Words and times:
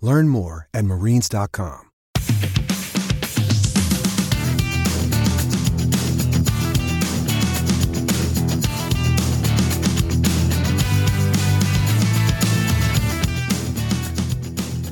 Learn 0.00 0.28
more 0.28 0.68
at 0.74 0.84
marines.com. 0.84 1.90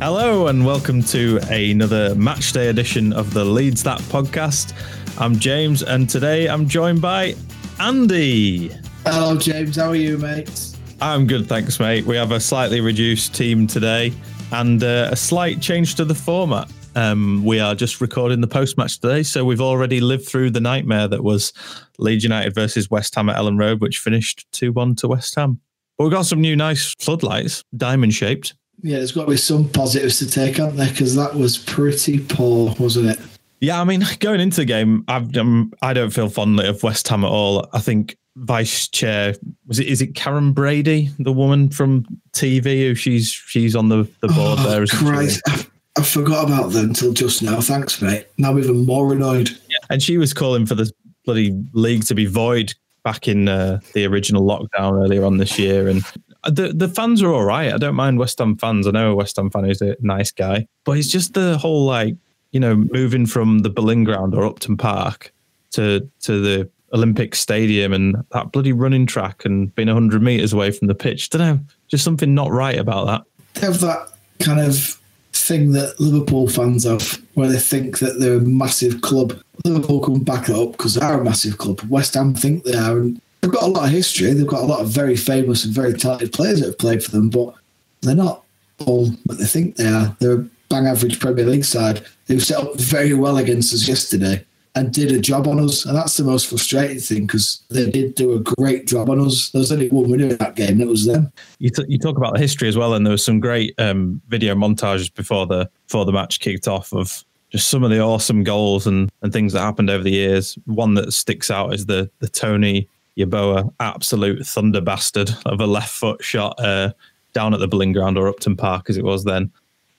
Hello 0.01 0.49
and 0.49 0.67
welcome 0.67 1.01
to 1.05 1.39
another 1.49 2.15
matchday 2.17 2.69
edition 2.69 3.13
of 3.13 3.33
the 3.33 3.45
Leeds 3.45 3.85
That 3.85 4.01
podcast. 4.01 4.73
I'm 5.17 5.39
James 5.39 5.85
and 5.85 6.11
today 6.11 6.49
I'm 6.49 6.67
joined 6.69 7.01
by 7.01 7.37
Andy. 7.79 8.77
Hello, 9.05 9.37
James. 9.39 9.77
How 9.77 9.91
are 9.91 9.95
you, 9.95 10.19
mate? 10.19 10.77
I'm 11.01 11.29
good, 11.29 11.49
thanks, 11.49 11.79
mate. 11.79 12.05
We 12.05 12.17
have 12.17 12.33
a 12.33 12.41
slightly 12.41 12.81
reduced 12.81 13.33
team 13.33 13.69
today 13.69 14.13
and 14.53 14.85
uh, 14.85 15.09
a 15.11 15.17
slight 15.17 15.61
change 15.61 15.95
to 15.97 16.05
the 16.05 16.15
format. 16.15 16.71
Um, 16.95 17.43
we 17.45 17.59
are 17.59 17.75
just 17.75 18.01
recording 18.01 18.43
the 18.43 18.47
post 18.47 18.77
match 18.77 19.01
today, 19.01 19.23
so 19.23 19.45
we've 19.45 19.63
already 19.63 20.01
lived 20.01 20.29
through 20.29 20.51
the 20.51 20.61
nightmare 20.61 21.09
that 21.09 21.25
was 21.25 21.53
Leeds 21.99 22.23
United 22.23 22.55
versus 22.55 22.91
West 22.91 23.15
Ham 23.15 23.31
at 23.31 23.37
Elland 23.37 23.59
Road, 23.59 23.81
which 23.81 23.99
finished 23.99 24.47
2 24.53 24.73
1 24.73 24.97
to 24.97 25.09
West 25.09 25.35
Ham. 25.37 25.59
But 25.97 26.05
we've 26.05 26.13
got 26.13 26.27
some 26.27 26.41
new 26.41 26.55
nice 26.55 26.95
floodlights, 27.01 27.65
diamond 27.77 28.15
shaped. 28.15 28.55
Yeah, 28.83 28.99
there's 28.99 29.13
got 29.13 29.25
to 29.25 29.31
be 29.31 29.37
some 29.37 29.69
positives 29.69 30.19
to 30.19 30.29
take, 30.29 30.61
aren't 30.61 30.77
there? 30.77 30.91
Because 30.91 31.15
that 31.17 31.35
was 31.35 31.57
pretty 31.57 32.19
poor, 32.19 32.75
wasn't 32.79 33.11
it? 33.11 33.21
Yeah, 33.61 33.81
I 33.81 33.85
mean, 33.85 34.03
going 34.19 34.41
into 34.41 34.59
the 34.59 34.65
game, 34.67 35.05
I've, 35.09 35.35
um, 35.37 35.73
I 35.81 35.95
don't 35.95 36.11
feel 36.11 36.29
fondly 36.29 36.67
of 36.67 36.83
West 36.83 37.09
Ham 37.09 37.25
at 37.25 37.31
all. 37.31 37.69
I 37.73 37.79
think 37.79 38.17
vice 38.37 38.89
chair 38.89 39.35
was 39.67 39.79
it? 39.79 39.87
Is 39.87 40.03
it 40.03 40.15
Karren 40.15 40.55
Brady, 40.55 41.11
the 41.19 41.33
woman 41.33 41.69
from 41.69 42.05
TV 42.33 42.87
who 42.87 42.95
she's 42.95 43.31
she's 43.31 43.77
on 43.77 43.89
the, 43.89 44.09
the 44.21 44.29
board 44.29 44.59
oh, 44.61 44.71
there? 44.71 44.87
Christ, 44.87 45.43
I, 45.47 45.67
I 45.99 46.03
forgot 46.03 46.47
about 46.47 46.73
them 46.73 46.87
until 46.87 47.13
just 47.13 47.43
now. 47.43 47.61
Thanks, 47.61 48.01
mate. 48.01 48.27
Now 48.39 48.51
I'm 48.51 48.59
even 48.59 48.87
more 48.87 49.13
annoyed. 49.13 49.51
And 49.91 50.03
she 50.03 50.19
was 50.19 50.33
calling 50.33 50.67
for 50.67 50.75
the 50.75 50.91
bloody 51.25 51.59
league 51.73 52.05
to 52.07 52.15
be 52.15 52.27
void 52.27 52.75
back 53.05 53.29
in 53.29 53.49
uh, 53.49 53.81
the 53.95 54.07
original 54.07 54.43
lockdown 54.43 55.03
earlier 55.03 55.25
on 55.25 55.37
this 55.37 55.59
year. 55.59 55.89
And 55.89 56.03
the 56.45 56.73
the 56.73 56.89
fans 56.89 57.23
are 57.23 57.33
all 57.33 57.45
right. 57.45 57.73
I 57.73 57.79
don't 57.79 57.95
mind 57.95 58.19
West 58.19 58.39
Ham 58.39 58.57
fans. 58.57 58.87
I 58.87 58.91
know 58.91 59.13
a 59.13 59.15
West 59.15 59.37
Ham 59.37 59.51
fan 59.51 59.65
who's 59.65 59.83
a 59.83 59.97
nice 60.01 60.33
guy, 60.33 60.67
but 60.85 60.97
it's 60.99 61.09
just 61.09 61.35
the 61.35 61.59
whole 61.59 61.85
like 61.85 62.17
you 62.53 62.61
know 62.61 62.75
moving 62.75 63.27
from 63.27 63.61
the 63.61 63.71
Boleyn 63.71 64.05
Ground 64.05 64.35
or 64.35 64.45
Upton 64.45 64.77
Park 64.77 65.33
to 65.73 66.09
to 66.21 66.41
the 66.41 66.71
Olympic 66.93 67.35
Stadium 67.35 67.93
and 67.93 68.17
that 68.31 68.53
bloody 68.53 68.73
running 68.73 69.07
track 69.07 69.45
and 69.45 69.75
being 69.75 69.89
hundred 69.89 70.23
meters 70.23 70.53
away 70.53 70.71
from 70.71 70.89
the 70.89 70.95
pitch. 70.95 71.31
don't 71.31 71.41
know, 71.41 71.61
just 71.89 72.05
something 72.05 72.35
not 72.35 72.51
right 72.51 72.79
about 72.79 73.07
that. 73.07 73.23
They 73.55 73.67
have 73.67 73.81
that 73.81 74.13
kind 74.41 74.61
of 74.61 74.99
thing 75.33 75.73
that 75.73 75.99
Liverpool 75.99 76.49
fans 76.49 76.85
have, 76.85 77.21
where 77.35 77.49
they 77.49 77.59
think 77.59 77.99
that 77.99 78.19
they're 78.19 78.37
a 78.37 78.41
massive 78.41 79.01
club. 79.01 79.39
Liverpool 79.65 80.01
can 80.01 80.23
back 80.23 80.49
it 80.49 80.57
up 80.57 80.73
because 80.73 80.95
they 80.95 81.05
are 81.05 81.21
a 81.21 81.25
massive 81.25 81.59
club. 81.59 81.81
West 81.83 82.15
Ham 82.15 82.35
think 82.35 82.65
they 82.65 82.77
are, 82.77 82.99
and 82.99 83.21
they've 83.41 83.51
got 83.51 83.65
a 83.65 83.67
lot 83.67 83.85
of 83.85 83.91
history. 83.91 84.33
They've 84.33 84.47
got 84.47 84.63
a 84.63 84.67
lot 84.67 84.81
of 84.81 84.89
very 84.89 85.17
famous 85.17 85.65
and 85.65 85.75
very 85.75 85.95
talented 85.95 86.33
players 86.33 86.61
that 86.61 86.67
have 86.67 86.79
played 86.79 87.03
for 87.03 87.11
them, 87.11 87.31
but 87.31 87.55
they're 88.03 88.15
not 88.15 88.45
all 88.87 89.07
what 89.25 89.39
they 89.39 89.45
think 89.45 89.77
they 89.77 89.89
are. 89.89 90.17
They're 90.19 90.41
a 90.41 90.49
bang 90.69 90.87
average 90.87 91.21
Premier 91.21 91.45
League 91.45 91.65
side 91.65 92.05
who 92.27 92.41
set 92.41 92.59
up 92.59 92.79
very 92.79 93.15
well 93.15 93.37
against 93.37 93.73
us 93.75 93.87
yesterday 93.87 94.45
and 94.75 94.93
did 94.93 95.13
a 95.13 95.21
job 95.21 95.47
on 95.47 95.61
us. 95.61 95.85
And 95.85 95.97
that's 95.97 96.17
the 96.17 96.25
most 96.25 96.47
frustrating 96.47 96.99
thing 96.99 97.27
because 97.27 97.63
they 97.69 97.91
did 97.91 98.15
do 98.15 98.33
a 98.33 98.39
great 98.39 98.87
job 98.87 99.11
on 99.11 99.21
us. 99.21 99.51
There 99.51 99.61
was 99.61 99.73
only 99.73 99.89
one 99.89 100.11
winner 100.11 100.29
in 100.29 100.37
that 100.39 100.57
game, 100.57 100.73
and 100.73 100.83
it 100.83 100.89
was 100.89 101.05
them. 101.05 101.33
You, 101.59 101.71
t- 101.71 101.85
you 101.89 101.99
talk 101.99 102.17
about 102.17 102.35
the 102.35 102.41
history 102.41 102.69
as 102.69 102.77
well, 102.77 102.95
and 102.95 103.05
there 103.05 103.13
was 103.13 103.25
some 103.25 103.41
great 103.41 103.75
um, 103.79 104.21
video 104.29 104.55
montages 104.55 105.13
before 105.13 105.47
the 105.47 105.69
before 105.87 106.05
the 106.05 106.13
match 106.13 106.41
kicked 106.41 106.69
off 106.69 106.93
of 106.93 107.25
just 107.51 107.69
some 107.69 107.85
of 107.85 107.91
the 107.91 108.01
awesome 108.01 108.45
goals 108.45 108.87
and, 108.87 109.11
and 109.21 109.33
things 109.33 109.53
that 109.53 109.61
happened 109.61 109.91
over 109.91 110.03
the 110.03 110.11
years. 110.11 110.57
One 110.65 110.95
that 110.95 111.13
sticks 111.13 111.51
out 111.51 111.75
is 111.75 111.87
the 111.87 112.11
the 112.21 112.29
Tony 112.29 112.89
Yeboah 113.19 113.71
absolute 113.81 114.47
thunder 114.47 114.81
bastard 114.81 115.31
of 115.45 115.61
a 115.61 115.67
left 115.67 115.91
foot 115.91 116.25
shot 116.25 116.59
uh, 116.59 116.93
down 117.35 117.53
at 117.53 117.61
the 117.61 117.69
Boleyn 117.69 117.93
Ground 117.93 118.17
or 118.17 118.29
Upton 118.29 118.57
Park 118.57 118.89
as 118.89 118.97
it 118.97 119.05
was 119.05 119.25
then. 119.25 119.53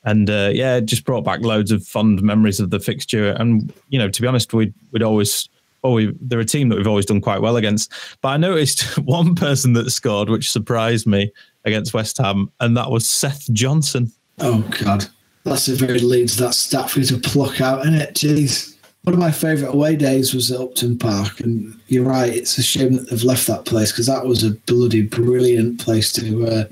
And 0.05 0.29
uh, 0.29 0.49
yeah, 0.53 0.77
it 0.77 0.85
just 0.85 1.05
brought 1.05 1.23
back 1.23 1.41
loads 1.41 1.71
of 1.71 1.85
fond 1.85 2.21
memories 2.21 2.59
of 2.59 2.69
the 2.69 2.79
fixture. 2.79 3.31
And 3.31 3.73
you 3.89 3.97
know, 3.97 4.09
to 4.09 4.21
be 4.21 4.27
honest, 4.27 4.53
we'd 4.53 4.73
we'd 4.91 5.03
always 5.03 5.47
well, 5.83 5.93
we 5.93 6.13
they're 6.21 6.39
a 6.39 6.45
team 6.45 6.69
that 6.69 6.77
we've 6.77 6.87
always 6.87 7.05
done 7.05 7.21
quite 7.21 7.41
well 7.41 7.57
against. 7.57 7.91
But 8.21 8.29
I 8.29 8.37
noticed 8.37 8.97
one 8.99 9.35
person 9.35 9.73
that 9.73 9.91
scored, 9.91 10.29
which 10.29 10.51
surprised 10.51 11.05
me 11.05 11.31
against 11.65 11.93
West 11.93 12.17
Ham, 12.17 12.49
and 12.59 12.75
that 12.77 12.89
was 12.89 13.07
Seth 13.07 13.51
Johnson. 13.53 14.11
Oh 14.39 14.61
God, 14.83 15.05
that's 15.43 15.67
a 15.67 15.75
very 15.75 15.99
Leeds 15.99 16.37
that 16.37 16.53
stat 16.53 16.89
for 16.89 16.99
you 16.99 17.05
to 17.05 17.17
pluck 17.17 17.61
out, 17.61 17.81
isn't 17.81 17.95
it? 17.95 18.15
Jeez. 18.15 18.71
One 19.03 19.13
of 19.13 19.19
my 19.19 19.31
favourite 19.31 19.73
away 19.73 19.97
days 19.97 20.33
was 20.33 20.49
at 20.49 20.61
Upton 20.61 20.97
Park, 20.97 21.41
and 21.41 21.77
you're 21.87 22.05
right. 22.05 22.33
It's 22.33 22.57
a 22.57 22.63
shame 22.63 22.93
that 22.93 23.09
they've 23.09 23.23
left 23.23 23.47
that 23.47 23.65
place 23.65 23.91
because 23.91 24.05
that 24.05 24.25
was 24.25 24.43
a 24.43 24.51
bloody 24.51 25.01
brilliant 25.01 25.81
place 25.81 26.13
to 26.13 26.47
uh, 26.47 26.65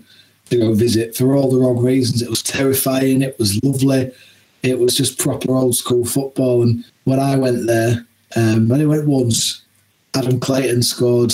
to 0.51 0.57
go 0.57 0.73
visit 0.73 1.16
for 1.16 1.34
all 1.34 1.50
the 1.50 1.57
wrong 1.57 1.81
reasons. 1.84 2.22
It 2.22 2.29
was 2.29 2.44
terrifying. 2.44 3.22
It 3.22 3.39
was 3.39 3.63
lovely. 3.63 4.12
It 4.63 4.78
was 4.78 4.95
just 4.95 5.17
proper 5.17 5.56
old 5.56 5.75
school 5.75 6.06
football. 6.06 6.62
And 6.62 6.84
when 7.06 7.19
I 7.19 7.35
went 7.38 7.66
there, 7.67 8.06
um, 8.35 8.72
I 8.72 8.75
only 8.75 8.85
went 8.85 9.07
once. 9.07 9.63
Adam 10.13 10.40
Clayton 10.40 10.84
scored 10.84 11.34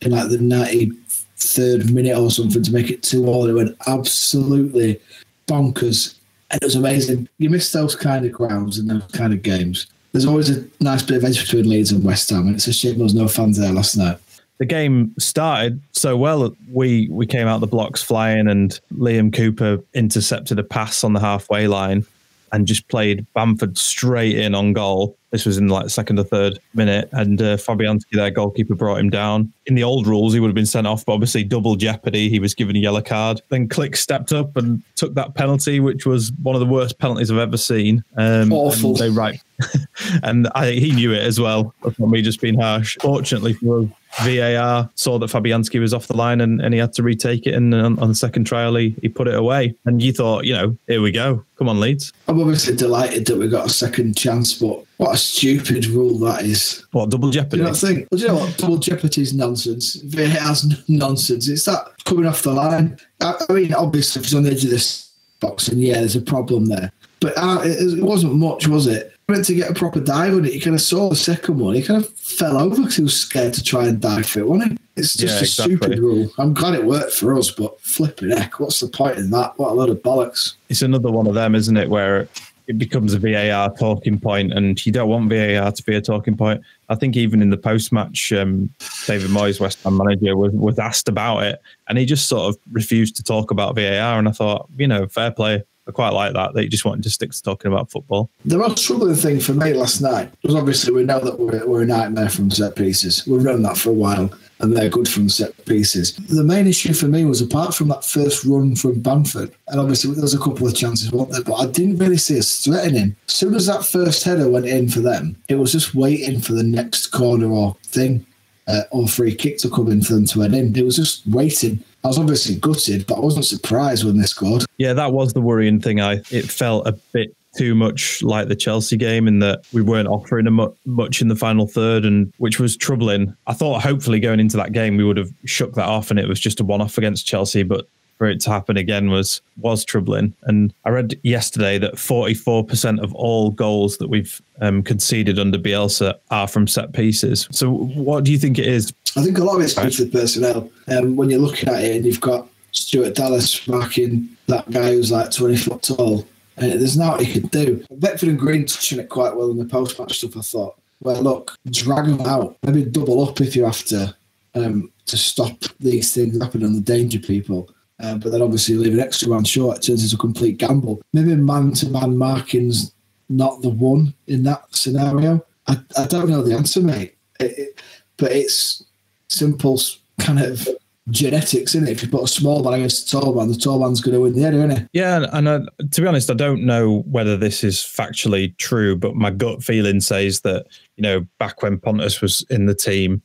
in 0.00 0.12
like 0.12 0.28
the 0.28 0.38
93rd 0.38 1.92
minute 1.92 2.16
or 2.16 2.30
something 2.30 2.62
to 2.62 2.72
make 2.72 2.90
it 2.90 3.02
two 3.02 3.26
all. 3.26 3.48
It 3.48 3.54
went 3.54 3.76
absolutely 3.88 5.00
bonkers. 5.48 6.14
And 6.50 6.62
it 6.62 6.64
was 6.64 6.76
amazing. 6.76 7.28
You 7.38 7.50
miss 7.50 7.72
those 7.72 7.96
kind 7.96 8.24
of 8.24 8.32
grounds 8.32 8.78
and 8.78 8.88
those 8.88 9.10
kind 9.12 9.32
of 9.32 9.42
games. 9.42 9.88
There's 10.12 10.26
always 10.26 10.48
a 10.48 10.64
nice 10.78 11.02
bit 11.02 11.16
of 11.16 11.24
edge 11.24 11.40
between 11.40 11.68
Leeds 11.68 11.90
and 11.90 12.04
West 12.04 12.30
Ham, 12.30 12.46
and 12.46 12.54
it's 12.54 12.68
a 12.68 12.72
shame 12.72 12.94
there 12.94 13.02
was 13.02 13.16
no 13.16 13.26
fans 13.26 13.58
there 13.58 13.72
last 13.72 13.96
night. 13.96 14.16
The 14.58 14.66
game 14.66 15.14
started 15.18 15.80
so 15.92 16.16
well. 16.16 16.54
We 16.72 17.08
we 17.10 17.26
came 17.26 17.48
out 17.48 17.60
the 17.60 17.66
blocks 17.66 18.02
flying, 18.02 18.48
and 18.48 18.78
Liam 18.92 19.34
Cooper 19.34 19.78
intercepted 19.94 20.58
a 20.58 20.64
pass 20.64 21.02
on 21.02 21.12
the 21.12 21.20
halfway 21.20 21.66
line, 21.66 22.06
and 22.52 22.66
just 22.66 22.86
played 22.86 23.26
Bamford 23.34 23.76
straight 23.76 24.38
in 24.38 24.54
on 24.54 24.72
goal. 24.72 25.16
This 25.32 25.44
was 25.44 25.58
in 25.58 25.66
like 25.66 25.90
second 25.90 26.20
or 26.20 26.22
third 26.22 26.60
minute, 26.74 27.08
and 27.10 27.42
uh, 27.42 27.56
Fabianski, 27.56 28.12
their 28.12 28.30
goalkeeper, 28.30 28.76
brought 28.76 29.00
him 29.00 29.10
down. 29.10 29.52
In 29.66 29.74
the 29.74 29.82
old 29.82 30.06
rules, 30.06 30.32
he 30.32 30.38
would 30.38 30.46
have 30.46 30.54
been 30.54 30.64
sent 30.64 30.86
off, 30.86 31.04
but 31.04 31.14
obviously 31.14 31.42
double 31.42 31.74
jeopardy. 31.74 32.28
He 32.28 32.38
was 32.38 32.54
given 32.54 32.76
a 32.76 32.78
yellow 32.78 33.02
card. 33.02 33.42
Then 33.48 33.68
Klich 33.68 33.96
stepped 33.96 34.32
up 34.32 34.56
and 34.56 34.80
took 34.94 35.14
that 35.14 35.34
penalty, 35.34 35.80
which 35.80 36.06
was 36.06 36.30
one 36.44 36.54
of 36.54 36.60
the 36.60 36.66
worst 36.66 37.00
penalties 37.00 37.32
I've 37.32 37.38
ever 37.38 37.56
seen. 37.56 38.04
Um, 38.16 38.52
Awful. 38.52 38.90
and 38.90 38.98
They 38.98 39.10
right, 39.10 39.42
and 40.22 40.46
I, 40.54 40.70
he 40.70 40.92
knew 40.92 41.12
it 41.12 41.24
as 41.24 41.40
well. 41.40 41.74
That's 41.82 41.98
not 41.98 42.10
me 42.10 42.22
just 42.22 42.40
being 42.40 42.60
harsh. 42.60 42.96
Fortunately 43.00 43.54
for 43.54 43.80
us, 43.80 43.88
VAR 44.22 44.88
saw 44.94 45.18
that 45.18 45.30
Fabianski 45.30 45.80
was 45.80 45.92
off 45.92 46.06
the 46.06 46.16
line 46.16 46.40
and, 46.40 46.60
and 46.60 46.72
he 46.72 46.80
had 46.80 46.92
to 46.94 47.02
retake 47.02 47.46
it. 47.46 47.54
And 47.54 47.74
on, 47.74 47.98
on 47.98 48.08
the 48.08 48.14
second 48.14 48.44
trial, 48.44 48.74
he, 48.76 48.94
he 49.02 49.08
put 49.08 49.28
it 49.28 49.34
away. 49.34 49.74
And 49.84 50.02
you 50.02 50.12
thought, 50.12 50.44
you 50.44 50.52
know, 50.52 50.76
here 50.86 51.02
we 51.02 51.10
go. 51.10 51.44
Come 51.56 51.68
on, 51.68 51.80
Leeds. 51.80 52.12
I'm 52.28 52.40
obviously 52.40 52.76
delighted 52.76 53.26
that 53.26 53.36
we 53.36 53.48
got 53.48 53.66
a 53.66 53.70
second 53.70 54.16
chance, 54.16 54.54
but 54.54 54.84
what 54.96 55.14
a 55.14 55.16
stupid 55.16 55.86
rule 55.86 56.18
that 56.20 56.44
is. 56.44 56.84
What, 56.92 57.10
double 57.10 57.30
Do 57.30 57.38
jeopardy? 57.40 57.58
you 57.58 57.64
not 57.64 57.76
think? 57.76 58.08
Well, 58.10 58.18
do 58.18 58.22
you 58.22 58.28
know 58.28 58.36
what? 58.36 58.56
Double 58.56 58.78
jeopardy 58.78 59.22
is 59.22 59.34
nonsense. 59.34 59.94
VAR's 59.94 60.66
nonsense. 60.88 61.48
It's 61.48 61.64
that 61.64 61.88
coming 62.04 62.26
off 62.26 62.42
the 62.42 62.52
line. 62.52 62.98
I, 63.20 63.34
I 63.48 63.52
mean, 63.52 63.74
obviously, 63.74 64.20
if 64.20 64.26
it's 64.26 64.34
on 64.34 64.42
the 64.44 64.50
edge 64.50 64.64
of 64.64 64.70
this 64.70 65.10
box, 65.40 65.68
and 65.68 65.80
yeah, 65.80 65.94
there's 65.94 66.16
a 66.16 66.20
problem 66.20 66.66
there. 66.66 66.92
But 67.20 67.34
uh, 67.36 67.60
it, 67.64 67.98
it 67.98 68.02
wasn't 68.02 68.34
much, 68.34 68.68
was 68.68 68.86
it? 68.86 69.13
Went 69.28 69.44
to 69.46 69.54
get 69.54 69.70
a 69.70 69.74
proper 69.74 70.00
dive 70.00 70.34
on 70.34 70.44
it. 70.44 70.52
He 70.52 70.60
kind 70.60 70.74
of 70.74 70.82
saw 70.82 71.08
the 71.08 71.16
second 71.16 71.58
one. 71.58 71.74
He 71.74 71.82
kind 71.82 72.02
of 72.04 72.08
fell 72.10 72.56
over 72.58 72.76
because 72.76 72.96
he 72.96 73.02
was 73.02 73.18
scared 73.18 73.54
to 73.54 73.62
try 73.62 73.86
and 73.86 74.00
dive 74.00 74.26
for 74.26 74.40
it, 74.40 74.48
wasn't 74.48 74.72
he? 74.72 74.78
It's 74.96 75.14
just 75.14 75.34
Yeah, 75.34 75.38
a 75.38 75.42
exactly. 75.42 75.76
stupid 75.76 75.98
rule. 75.98 76.30
I'm 76.38 76.54
glad 76.54 76.74
it 76.74 76.84
worked 76.84 77.12
for 77.12 77.36
us, 77.36 77.50
but 77.50 77.80
flipping 77.80 78.30
heck, 78.30 78.60
what's 78.60 78.80
the 78.80 78.88
point 78.88 79.18
in 79.18 79.30
that? 79.30 79.58
What 79.58 79.70
a 79.72 79.74
load 79.74 79.88
of 79.90 80.02
bollocks. 80.02 80.54
it's 80.68 80.82
another 80.82 81.10
one 81.10 81.26
of 81.26 81.34
them, 81.34 81.54
isn't 81.54 81.76
it, 81.76 81.88
where 81.88 82.28
it 82.66 82.78
becomes 82.78 83.12
a 83.12 83.18
VAR 83.18 83.74
talking 83.76 84.18
point, 84.18 84.52
and 84.52 84.84
you 84.86 84.92
don't 84.92 85.08
want 85.08 85.28
VAR 85.28 85.70
to 85.72 85.82
be 85.84 85.96
a 85.96 86.00
talking 86.00 86.36
point. 86.36 86.62
I 86.88 86.94
think 86.94 87.16
even 87.16 87.42
in 87.42 87.50
the 87.50 87.56
post-match, 87.58 88.32
um, 88.32 88.70
David 89.06 89.30
Moyes, 89.30 89.60
West 89.60 89.82
Ham 89.82 89.96
manager, 89.98 90.36
was, 90.36 90.52
was 90.52 90.78
asked 90.78 91.08
about 91.08 91.42
it, 91.42 91.60
and 91.88 91.98
he 91.98 92.06
just 92.06 92.26
sort 92.28 92.48
of 92.54 92.58
refused 92.72 93.16
to 93.16 93.22
talk 93.22 93.50
about 93.50 93.74
VAR. 93.74 94.18
And 94.18 94.28
I 94.28 94.32
thought, 94.32 94.68
you 94.78 94.86
know, 94.86 95.06
fair 95.08 95.30
play. 95.30 95.62
I 95.86 95.90
quite 95.90 96.14
like 96.14 96.32
that. 96.32 96.54
They 96.54 96.66
just 96.66 96.84
wanted 96.84 97.04
to 97.04 97.10
stick 97.10 97.32
to 97.32 97.42
talking 97.42 97.70
about 97.70 97.90
football. 97.90 98.30
The 98.44 98.56
most 98.56 98.84
troubling 98.84 99.16
thing 99.16 99.38
for 99.38 99.52
me 99.52 99.74
last 99.74 100.00
night 100.00 100.30
was 100.42 100.54
obviously 100.54 100.94
we 100.94 101.04
know 101.04 101.20
that 101.20 101.38
we're, 101.38 101.66
we're 101.66 101.82
a 101.82 101.86
nightmare 101.86 102.30
from 102.30 102.50
set 102.50 102.74
pieces. 102.74 103.26
We've 103.26 103.42
known 103.42 103.62
that 103.62 103.76
for 103.76 103.90
a 103.90 103.94
while, 103.94 104.30
and 104.60 104.74
they're 104.74 104.88
good 104.88 105.08
from 105.08 105.28
set 105.28 105.52
pieces. 105.66 106.14
The 106.14 106.42
main 106.42 106.66
issue 106.66 106.94
for 106.94 107.06
me 107.06 107.26
was 107.26 107.42
apart 107.42 107.74
from 107.74 107.88
that 107.88 108.04
first 108.04 108.44
run 108.46 108.76
from 108.76 109.00
Bamford, 109.00 109.54
and 109.68 109.78
obviously 109.78 110.12
there 110.14 110.22
was 110.22 110.32
a 110.32 110.38
couple 110.38 110.66
of 110.66 110.74
chances, 110.74 111.12
weren't 111.12 111.30
there? 111.30 111.42
But 111.42 111.56
I 111.56 111.66
didn't 111.66 111.98
really 111.98 112.16
see 112.16 112.38
us 112.38 112.64
threatening. 112.64 113.14
As 113.28 113.34
soon 113.34 113.54
as 113.54 113.66
that 113.66 113.84
first 113.84 114.24
header 114.24 114.48
went 114.48 114.66
in 114.66 114.88
for 114.88 115.00
them, 115.00 115.36
it 115.48 115.56
was 115.56 115.72
just 115.72 115.94
waiting 115.94 116.40
for 116.40 116.54
the 116.54 116.64
next 116.64 117.08
corner 117.08 117.50
or 117.50 117.76
thing. 117.84 118.26
Uh, 118.66 118.80
or 118.92 119.06
free 119.06 119.34
kick 119.34 119.58
to 119.58 119.68
come 119.68 119.92
in 119.92 120.00
for 120.00 120.14
them 120.14 120.24
to 120.24 120.40
head 120.40 120.54
in. 120.54 120.74
It 120.74 120.86
was 120.86 120.96
just 120.96 121.26
waiting. 121.26 121.84
I 122.04 122.08
was 122.08 122.18
obviously 122.18 122.56
gutted, 122.56 123.06
but 123.06 123.14
I 123.14 123.20
wasn't 123.20 123.46
surprised 123.46 124.04
when 124.04 124.18
they 124.18 124.26
scored. 124.26 124.64
Yeah, 124.76 124.92
that 124.92 125.12
was 125.12 125.32
the 125.32 125.40
worrying 125.40 125.80
thing. 125.80 126.00
I 126.00 126.20
it 126.30 126.44
felt 126.44 126.86
a 126.86 126.92
bit 126.92 127.34
too 127.56 127.74
much 127.74 128.22
like 128.22 128.48
the 128.48 128.56
Chelsea 128.56 128.96
game 128.96 129.26
in 129.26 129.38
that 129.38 129.64
we 129.72 129.80
weren't 129.80 130.08
offering 130.08 130.46
much 130.84 131.22
in 131.22 131.28
the 131.28 131.36
final 131.36 131.66
third, 131.66 132.04
and 132.04 132.32
which 132.38 132.60
was 132.60 132.76
troubling. 132.76 133.34
I 133.46 133.54
thought 133.54 133.82
hopefully 133.82 134.20
going 134.20 134.40
into 134.40 134.56
that 134.58 134.72
game 134.72 134.96
we 134.96 135.04
would 135.04 135.16
have 135.16 135.30
shook 135.46 135.74
that 135.74 135.88
off, 135.88 136.10
and 136.10 136.20
it 136.20 136.28
was 136.28 136.40
just 136.40 136.60
a 136.60 136.64
one-off 136.64 136.98
against 136.98 137.26
Chelsea, 137.26 137.62
but 137.62 137.88
for 138.24 138.30
it 138.30 138.40
to 138.40 138.50
happen 138.50 138.78
again 138.78 139.10
was 139.10 139.42
was 139.58 139.84
troubling. 139.84 140.32
And 140.44 140.72
I 140.86 140.88
read 140.88 141.20
yesterday 141.24 141.76
that 141.76 141.96
44% 141.96 143.02
of 143.02 143.14
all 143.14 143.50
goals 143.50 143.98
that 143.98 144.08
we've 144.08 144.40
um, 144.62 144.82
conceded 144.82 145.38
under 145.38 145.58
Bielsa 145.58 146.18
are 146.30 146.48
from 146.48 146.66
set 146.66 146.94
pieces. 146.94 147.46
So 147.50 147.70
what 147.70 148.24
do 148.24 148.32
you 148.32 148.38
think 148.38 148.58
it 148.58 148.66
is? 148.66 148.94
I 149.14 149.22
think 149.22 149.36
a 149.36 149.44
lot 149.44 149.56
of 149.56 149.62
it's 149.62 149.74
due 149.74 149.90
to 149.90 150.04
the 150.06 150.10
personnel. 150.10 150.70
Um, 150.88 151.16
when 151.16 151.28
you're 151.28 151.38
looking 151.38 151.68
at 151.68 151.84
it 151.84 151.96
and 151.96 152.06
you've 152.06 152.22
got 152.22 152.48
Stuart 152.72 153.14
Dallas 153.14 153.68
marking 153.68 154.26
that 154.46 154.70
guy 154.70 154.92
who's 154.92 155.12
like 155.12 155.30
20 155.30 155.56
foot 155.56 155.82
tall, 155.82 156.26
and 156.56 156.72
there's 156.72 156.96
nothing 156.96 157.26
he 157.26 157.40
can 157.40 157.48
do. 157.48 157.84
Bedford 157.90 158.30
and 158.30 158.38
Green 158.38 158.64
touching 158.64 159.00
it 159.00 159.10
quite 159.10 159.36
well 159.36 159.50
in 159.50 159.58
the 159.58 159.66
post 159.66 159.98
match 159.98 160.16
stuff, 160.16 160.38
I 160.38 160.40
thought. 160.40 160.80
Well, 161.02 161.20
look, 161.20 161.58
drag 161.70 162.06
them 162.06 162.22
out. 162.22 162.56
Maybe 162.62 162.84
double 162.84 163.28
up 163.28 163.42
if 163.42 163.54
you 163.54 163.66
have 163.66 163.84
to 163.86 164.16
um, 164.54 164.90
to 165.06 165.16
stop 165.16 165.58
these 165.80 166.14
things 166.14 166.40
happening 166.40 166.66
and 166.66 166.76
the 166.76 166.80
danger 166.80 167.18
people. 167.18 167.68
Uh, 168.00 168.16
but 168.16 168.32
then 168.32 168.42
obviously 168.42 168.74
leave 168.74 168.94
an 168.94 169.00
extra 169.00 169.28
man 169.28 169.44
short. 169.44 169.78
It 169.78 169.82
turns 169.82 170.02
into 170.02 170.16
a 170.16 170.18
complete 170.18 170.58
gamble. 170.58 171.00
Maybe 171.12 171.34
man 171.36 171.72
to 171.74 171.88
man 171.88 172.16
marking's 172.16 172.92
not 173.28 173.62
the 173.62 173.68
one 173.68 174.14
in 174.26 174.42
that 174.44 174.64
scenario. 174.74 175.44
I, 175.66 175.78
I 175.96 176.06
don't 176.06 176.28
know 176.28 176.42
the 176.42 176.54
answer, 176.54 176.80
mate. 176.80 177.16
It, 177.40 177.58
it, 177.58 177.80
but 178.16 178.32
it's 178.32 178.84
simple 179.28 179.80
kind 180.18 180.40
of 180.40 180.68
genetics, 181.10 181.74
isn't 181.74 181.88
it? 181.88 181.92
If 181.92 182.02
you 182.02 182.08
put 182.08 182.24
a 182.24 182.28
small 182.28 182.62
man 182.62 182.74
against 182.74 183.08
a 183.08 183.20
tall 183.20 183.34
man, 183.34 183.48
the 183.48 183.56
tall 183.56 183.80
man's 183.80 184.00
going 184.00 184.14
to 184.14 184.20
win 184.20 184.34
the 184.34 184.42
header, 184.42 184.58
isn't 184.58 184.70
it? 184.70 184.88
Yeah, 184.92 185.26
and 185.32 185.48
I, 185.48 185.60
to 185.90 186.00
be 186.00 186.06
honest, 186.06 186.30
I 186.30 186.34
don't 186.34 186.64
know 186.64 187.00
whether 187.02 187.36
this 187.36 187.64
is 187.64 187.78
factually 187.78 188.56
true, 188.56 188.96
but 188.96 189.14
my 189.14 189.30
gut 189.30 189.62
feeling 189.62 190.00
says 190.00 190.40
that 190.40 190.66
you 190.96 191.02
know 191.02 191.26
back 191.38 191.62
when 191.62 191.78
Pontus 191.78 192.20
was 192.20 192.44
in 192.50 192.66
the 192.66 192.74
team, 192.74 193.22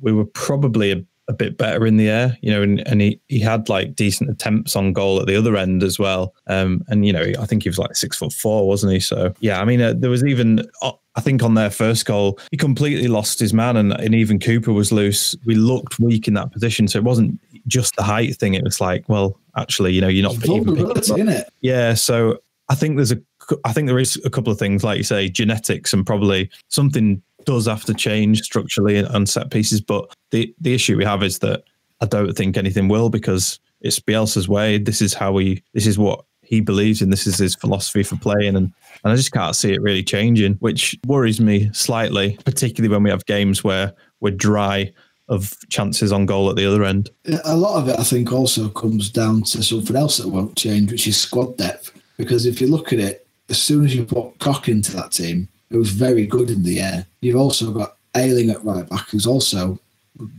we 0.00 0.12
were 0.12 0.26
probably 0.26 0.92
a, 0.92 1.04
a 1.28 1.32
bit 1.34 1.58
better 1.58 1.86
in 1.86 1.98
the 1.98 2.08
air, 2.08 2.36
you 2.40 2.50
know, 2.50 2.62
and, 2.62 2.86
and 2.88 3.02
he, 3.02 3.20
he 3.28 3.38
had 3.38 3.68
like 3.68 3.94
decent 3.94 4.30
attempts 4.30 4.74
on 4.74 4.94
goal 4.94 5.20
at 5.20 5.26
the 5.26 5.36
other 5.36 5.56
end 5.56 5.82
as 5.82 5.98
well. 5.98 6.34
Um, 6.46 6.82
and 6.88 7.06
you 7.06 7.12
know, 7.12 7.32
I 7.38 7.46
think 7.46 7.62
he 7.62 7.68
was 7.68 7.78
like 7.78 7.94
six 7.96 8.16
foot 8.16 8.32
four, 8.32 8.66
wasn't 8.66 8.94
he? 8.94 9.00
So 9.00 9.34
yeah, 9.40 9.60
I 9.60 9.64
mean, 9.64 9.80
uh, 9.80 9.94
there 9.96 10.10
was 10.10 10.24
even. 10.24 10.68
Uh, 10.82 10.92
I 11.16 11.20
think 11.20 11.42
on 11.42 11.54
their 11.54 11.70
first 11.70 12.06
goal, 12.06 12.38
he 12.52 12.56
completely 12.56 13.08
lost 13.08 13.40
his 13.40 13.52
man, 13.52 13.76
and, 13.76 13.92
and 13.92 14.14
even 14.14 14.38
Cooper 14.38 14.72
was 14.72 14.92
loose. 14.92 15.34
We 15.44 15.56
looked 15.56 15.98
weak 15.98 16.28
in 16.28 16.34
that 16.34 16.52
position, 16.52 16.86
so 16.86 16.98
it 16.98 17.04
wasn't 17.04 17.40
just 17.66 17.96
the 17.96 18.04
height 18.04 18.36
thing. 18.36 18.54
It 18.54 18.62
was 18.62 18.80
like, 18.80 19.08
well, 19.08 19.36
actually, 19.56 19.94
you 19.94 20.00
know, 20.00 20.06
you're 20.06 20.22
not 20.22 20.34
even 20.34 20.42
picking 20.42 20.64
Vulnerability, 20.64 21.12
up. 21.12 21.18
isn't 21.18 21.28
it? 21.28 21.48
Yeah, 21.60 21.94
so 21.94 22.38
I 22.68 22.76
think 22.76 22.94
there's 22.96 23.10
a, 23.10 23.20
I 23.64 23.72
think 23.72 23.88
there 23.88 23.98
is 23.98 24.20
a 24.24 24.30
couple 24.30 24.52
of 24.52 24.60
things, 24.60 24.84
like 24.84 24.98
you 24.98 25.02
say, 25.02 25.28
genetics, 25.28 25.92
and 25.92 26.06
probably 26.06 26.50
something 26.68 27.20
does 27.48 27.64
have 27.64 27.82
to 27.86 27.94
change 27.94 28.42
structurally 28.42 29.02
on 29.02 29.24
set 29.24 29.50
pieces. 29.50 29.80
But 29.80 30.14
the 30.30 30.54
the 30.60 30.74
issue 30.74 30.98
we 30.98 31.04
have 31.06 31.22
is 31.22 31.38
that 31.38 31.64
I 32.02 32.06
don't 32.06 32.36
think 32.36 32.58
anything 32.58 32.88
will 32.88 33.08
because 33.08 33.58
it's 33.80 33.98
Bielsa's 33.98 34.50
way. 34.50 34.76
This 34.76 35.00
is 35.00 35.14
how 35.14 35.32
we. 35.32 35.62
This 35.72 35.86
is 35.86 35.98
what 35.98 36.26
he 36.42 36.60
believes 36.60 37.00
in. 37.00 37.08
This 37.08 37.26
is 37.26 37.38
his 37.38 37.54
philosophy 37.54 38.02
for 38.02 38.16
playing, 38.16 38.54
and 38.54 38.70
and 39.02 39.12
I 39.12 39.16
just 39.16 39.32
can't 39.32 39.56
see 39.56 39.72
it 39.72 39.80
really 39.80 40.02
changing, 40.02 40.54
which 40.54 40.94
worries 41.06 41.40
me 41.40 41.70
slightly, 41.72 42.38
particularly 42.44 42.92
when 42.92 43.02
we 43.02 43.08
have 43.08 43.24
games 43.24 43.64
where 43.64 43.94
we're 44.20 44.30
dry 44.30 44.92
of 45.30 45.56
chances 45.70 46.12
on 46.12 46.26
goal 46.26 46.50
at 46.50 46.56
the 46.56 46.66
other 46.66 46.84
end. 46.84 47.08
A 47.44 47.56
lot 47.56 47.80
of 47.80 47.88
it, 47.88 47.98
I 47.98 48.02
think, 48.02 48.30
also 48.30 48.68
comes 48.68 49.08
down 49.08 49.42
to 49.44 49.62
something 49.62 49.96
else 49.96 50.18
that 50.18 50.28
won't 50.28 50.56
change, 50.56 50.92
which 50.92 51.06
is 51.06 51.18
squad 51.18 51.56
depth. 51.56 51.92
Because 52.18 52.44
if 52.44 52.60
you 52.60 52.66
look 52.66 52.92
at 52.92 52.98
it, 52.98 53.26
as 53.48 53.60
soon 53.60 53.86
as 53.86 53.94
you 53.94 54.04
put 54.04 54.38
Koch 54.38 54.68
into 54.68 54.94
that 54.96 55.12
team, 55.12 55.48
it 55.70 55.76
was 55.76 55.90
very 55.90 56.26
good 56.26 56.50
in 56.50 56.62
the 56.62 56.80
air. 56.80 57.06
You've 57.20 57.36
also 57.36 57.70
got 57.72 57.96
Ayling 58.16 58.50
at 58.50 58.64
right 58.64 58.88
back, 58.88 59.08
who's 59.10 59.26
also 59.26 59.78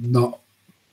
not 0.01 0.39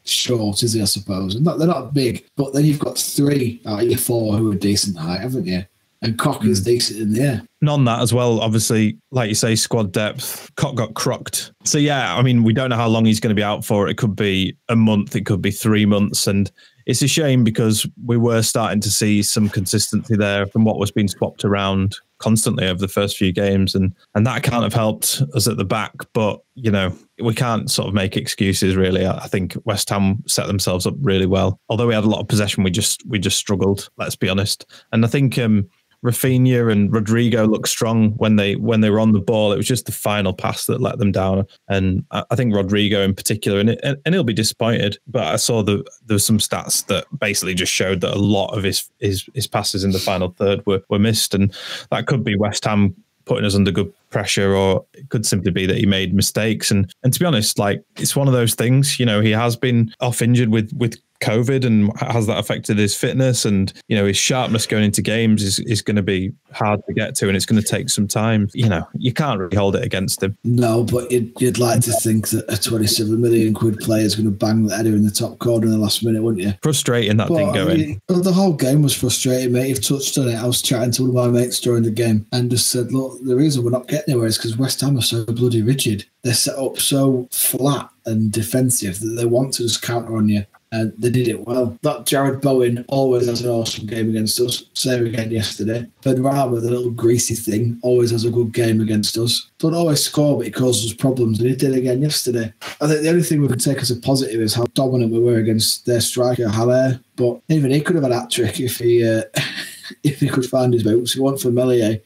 short, 0.05 0.63
is 0.63 0.75
he? 0.75 0.83
I 0.83 0.85
suppose. 0.85 1.35
And 1.35 1.45
not, 1.45 1.59
they're 1.59 1.67
not 1.67 1.95
big, 1.95 2.27
but 2.37 2.53
then 2.53 2.65
you've 2.65 2.79
got 2.79 2.99
three 2.99 3.61
out 3.67 3.83
of 3.83 3.89
your 3.89 3.99
four 3.99 4.37
who 4.37 4.53
are 4.53 4.57
decent 4.57 4.97
height, 4.97 5.21
haven't 5.21 5.47
you? 5.47 5.65
And 6.03 6.19
Koch 6.19 6.45
is 6.45 6.59
hmm. 6.59 6.65
decent 6.65 7.01
in 7.01 7.13
the 7.13 7.23
air. 7.23 7.43
And 7.61 7.71
on 7.71 7.85
that 7.87 8.01
as 8.01 8.13
well, 8.13 8.41
obviously, 8.41 8.99
like 9.11 9.29
you 9.29 9.35
say, 9.35 9.57
squad 9.57 9.93
depth, 9.93 10.51
Koch 10.57 10.75
got 10.75 10.95
crocked. 10.95 11.51
So, 11.65 11.79
yeah, 11.79 12.15
I 12.15 12.23
mean, 12.23 12.45
we 12.45 12.53
don't 12.53 12.71
know 12.71 12.77
how 12.77 12.89
long 12.89 13.07
he's 13.07 13.21
going 13.21 13.35
to 13.35 13.39
be 13.39 13.43
out 13.43 13.65
for. 13.65 13.89
It 13.89 13.97
could 13.97 14.15
be 14.15 14.57
a 14.69 14.77
month, 14.77 15.17
it 15.17 15.27
could 15.27 15.43
be 15.43 15.51
three 15.51 15.87
months. 15.87 16.27
And 16.27 16.51
it's 16.87 17.03
a 17.03 17.09
shame 17.09 17.43
because 17.43 17.87
we 18.05 18.17
were 18.17 18.43
starting 18.43 18.81
to 18.81 18.91
see 18.91 19.23
some 19.23 19.49
consistency 19.49 20.17
there 20.17 20.47
from 20.47 20.65
what 20.65 20.79
was 20.79 20.93
being 20.93 21.09
swapped 21.09 21.45
around 21.45 21.97
constantly 22.19 22.67
over 22.67 22.81
the 22.81 22.89
first 22.89 23.17
few 23.17 23.33
games. 23.33 23.75
And, 23.75 23.93
and 24.15 24.27
that 24.27 24.45
can't 24.45 24.63
have 24.63 24.73
helped 24.73 25.21
us 25.35 25.49
at 25.49 25.57
the 25.57 25.65
back. 25.65 25.93
But, 26.13 26.41
you 26.55 26.71
know, 26.71 26.97
we 27.23 27.35
can't 27.35 27.71
sort 27.71 27.89
of 27.89 27.95
make 27.95 28.17
excuses 28.17 28.77
really. 28.77 29.07
I 29.07 29.27
think 29.27 29.57
West 29.65 29.91
Ham 29.91 30.23
set 30.27 30.47
themselves 30.47 30.87
up 30.87 30.95
really 31.01 31.27
well. 31.27 31.61
Although 31.69 31.89
we 31.89 31.95
had 31.95 32.05
a 32.05 32.09
lot 32.09 32.21
of 32.21 32.29
possession, 32.29 32.63
we 32.63 32.71
just 32.71 33.05
we 33.07 33.19
just 33.19 33.37
struggled, 33.37 33.91
let's 33.99 34.17
be 34.17 34.29
honest. 34.29 34.65
And 34.93 35.05
I 35.05 35.09
think 35.09 35.39
um 35.39 35.69
Raphinha 36.05 36.71
and 36.71 36.93
Rodrigo 36.93 37.47
looked 37.47 37.69
strong 37.69 38.11
when 38.13 38.37
they 38.37 38.57
when 38.57 38.81
they 38.81 38.91
were 38.91 39.01
on 39.01 39.13
the 39.13 39.21
ball. 39.21 39.53
It 39.53 39.57
was 39.57 39.67
just 39.67 39.87
the 39.87 39.93
final 39.93 40.33
pass 40.33 40.67
that 40.67 40.81
let 40.81 40.99
them 40.99 41.13
down, 41.13 41.47
and 41.69 42.05
I, 42.11 42.37
think 42.37 42.55
Rodrigo 42.55 43.03
in 43.03 43.15
particular, 43.15 43.59
and, 43.61 43.71
it, 43.71 43.81
and 43.83 44.15
he'll 44.15 44.25
be 44.25 44.33
disappointed. 44.33 44.99
But 45.07 45.25
I 45.25 45.37
saw 45.37 45.63
the 45.63 45.85
there 46.05 46.15
was 46.15 46.27
some 46.27 46.39
stats 46.39 46.87
that 46.87 47.07
basically 47.19 47.55
just 47.55 47.73
showed 47.73 48.01
that 48.03 48.15
a 48.15 48.19
lot 48.19 48.57
of 48.57 48.63
his 48.63 48.89
his, 49.01 49.29
his 49.35 49.47
passes 49.47 49.85
in 49.85 49.93
the 49.93 49.99
final 49.99 50.31
third 50.31 50.65
were, 50.67 50.83
were 50.89 50.99
missed, 50.99 51.35
and 51.35 51.55
that 51.91 52.07
could 52.07 52.25
be 52.25 52.37
West 52.37 52.65
Ham 52.65 52.95
putting 53.25 53.45
us 53.45 53.57
under 53.57 53.73
good 53.73 53.93
pressure, 54.11 54.55
or 54.55 54.85
it 54.95 55.09
could 55.11 55.27
simply 55.27 55.51
be 55.51 55.67
that 55.67 55.77
he 55.77 55.87
made 55.87 56.15
mistakes. 56.15 56.71
And 56.71 56.93
and 57.03 57.13
to 57.13 57.19
be 57.19 57.27
honest, 57.27 57.59
like 57.59 57.83
it's 57.97 58.17
one 58.17 58.29
of 58.29 58.35
those 58.35 58.55
things. 58.55 58.99
You 58.99 59.07
know, 59.07 59.21
he 59.21 59.33
has 59.33 59.57
been 59.57 59.93
off 60.01 60.23
injured 60.23 60.49
with 60.49 60.73
with 60.73 60.97
COVID, 61.21 61.65
and 61.65 61.93
has 62.01 62.27
that 62.27 62.39
affected 62.39 62.79
his 62.79 62.97
fitness? 62.97 63.45
And 63.45 63.73
you 63.89 63.97
know, 63.97 64.07
his 64.07 64.17
sharpness 64.17 64.67
going 64.67 64.85
into 64.85 65.03
games 65.03 65.43
is 65.43 65.59
is 65.61 65.83
going 65.83 65.97
to 65.97 66.03
be 66.03 66.33
hard 66.53 66.81
to 66.87 66.95
get 66.95 67.15
to, 67.17 67.29
and 67.29 67.37
it's 67.37 67.47
going 67.47 67.61
to 67.61 67.67
take 67.67 67.91
some 67.91 68.09
time. 68.09 68.49
You 68.55 68.69
know, 68.69 68.87
you 68.95 69.13
can't 69.13 69.39
really 69.39 69.57
hold 69.57 69.77
it 69.77 69.85
against 69.85 70.23
him. 70.23 70.37
No, 70.45 70.85
but 70.85 71.11
you'd, 71.11 71.33
you'd 71.39 71.59
like 71.59 71.81
to 71.83 71.93
think 71.93 72.29
that 72.29 72.45
a 72.49 72.61
27 72.61 73.21
million 73.21 73.55
quid 73.55 73.79
player 73.79 74.05
is 74.05 74.15
going 74.15 74.27
to 74.27 74.37
bang 74.37 74.67
the 74.67 74.77
header 74.77 74.91
in 74.91 75.05
the 75.05 75.11
top 75.11 75.39
corner 75.39 75.67
in 75.67 75.73
the 75.73 75.79
last 75.79 76.05
minute, 76.05 76.23
wouldn't 76.23 76.43
you? 76.43 76.55
Frustrating 76.63 77.17
that 77.19 77.29
But, 77.29 77.37
didn't 77.37 77.55
go 77.55 77.69
I 77.69 77.75
mean, 77.75 78.01
the 78.09 78.33
whole 78.33 78.53
game 78.53 78.83
was 78.83 78.95
frustrating, 78.95 79.53
mate. 79.53 79.69
You've 79.69 79.85
touched 79.85 80.19
on 80.19 80.29
it. 80.29 80.37
I 80.37 80.47
was 80.47 80.63
chatting 80.63 80.93
to 80.93 81.03
one 81.03 81.27
of 81.27 81.33
my 81.33 81.41
mates 81.41 81.61
during 81.61 81.83
the 81.83 81.91
game 81.91 82.27
and 82.33 82.51
just 82.51 82.71
said, 82.71 82.93
look, 82.93 83.19
the 83.23 83.37
reason 83.37 83.65
we're 83.65 83.71
not 83.71 83.89
getting 83.89 84.15
anywhere 84.15 84.29
is 84.29 84.39
because 84.39 84.57
West 84.57 84.81
Ham 84.81 84.99
are 84.99 85.03
so 85.03 85.25
bloody 85.27 85.63
rigid. 85.63 86.05
They're 86.23 86.35
set 86.35 86.59
up 86.59 86.79
so 86.79 87.29
flat 87.31 87.91
and 88.05 88.33
defensive 88.33 89.01
that 89.01 89.11
they 89.11 89.27
want 89.27 89.55
to 89.55 89.63
just 89.63 89.83
counter 89.83 90.17
on 90.17 90.29
you. 90.29 90.45
And 90.73 90.93
they 90.99 91.11
did 91.11 91.29
it 91.29 91.47
well. 91.47 91.79
That 91.83 92.07
Jarrod 92.07 92.43
Bowen 92.43 92.85
always 92.89 93.29
has 93.29 93.41
an 93.41 93.49
awesome 93.49 93.87
game 93.87 94.09
against 94.11 94.41
us. 94.41 94.65
Same 94.75 95.07
again 95.07 95.31
yesterday. 95.31 95.87
Benrahma, 96.03 96.61
the 96.61 96.71
little 96.71 96.91
greasy 96.91 97.37
thing, 97.37 97.79
always 97.83 98.11
has 98.11 98.25
a 98.25 98.31
good 98.31 98.53
game 98.53 98.81
against 98.81 99.17
us. 99.17 99.49
Don't 99.59 99.75
always 99.75 100.03
score, 100.03 100.37
but 100.37 100.47
he 100.47 100.51
causes 100.51 100.93
problems, 100.93 101.39
and 101.39 101.49
he 101.49 101.55
did 101.55 101.75
again 101.75 102.03
yesterday. 102.03 102.53
I 102.81 102.89
think 102.89 103.03
the 103.03 103.11
only 103.11 103.23
thing 103.23 103.41
we 103.41 103.49
can 103.49 103.59
take 103.59 103.79
as 103.79 103.93
a 103.93 103.97
positive 103.97 104.41
is 104.41 104.55
how 104.55 104.65
dominant 104.75 105.13
we 105.13 105.21
were 105.21 105.39
against 105.39 105.87
their 105.87 106.01
striker, 106.01 106.49
Haller. 106.49 107.01
But 107.15 107.41
even 107.49 107.71
he 107.71 107.81
could 107.81 107.95
have 107.95 108.05
had 108.05 108.13
that 108.13 108.31
trick 108.31 108.59
if 108.59 108.79
he 108.79 109.09
uh, 109.09 109.23
if 110.03 110.19
he 110.19 110.29
could 110.29 110.47
find 110.47 110.75
his 110.75 110.83
boots. 110.83 111.13
He 111.13 111.21
went 111.21 111.41
for 111.41 111.53
Meslier 111.53 112.01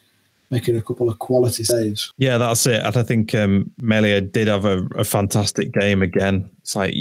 making 0.51 0.77
a 0.77 0.83
couple 0.83 1.09
of 1.09 1.19
quality 1.19 1.65
saves. 1.65 2.13
Yeah, 2.19 2.39
that's 2.39 2.67
it. 2.67 2.83
And 2.83 2.97
I 2.97 3.03
think 3.03 3.35
um, 3.35 3.71
Meslier 3.81 4.21
did 4.21 4.49
have 4.49 4.65
a, 4.65 4.87
a, 4.97 5.05
fantastic 5.05 5.73
game 5.73 6.03
again. 6.03 6.51
It's 6.61 6.75
like 6.75 6.95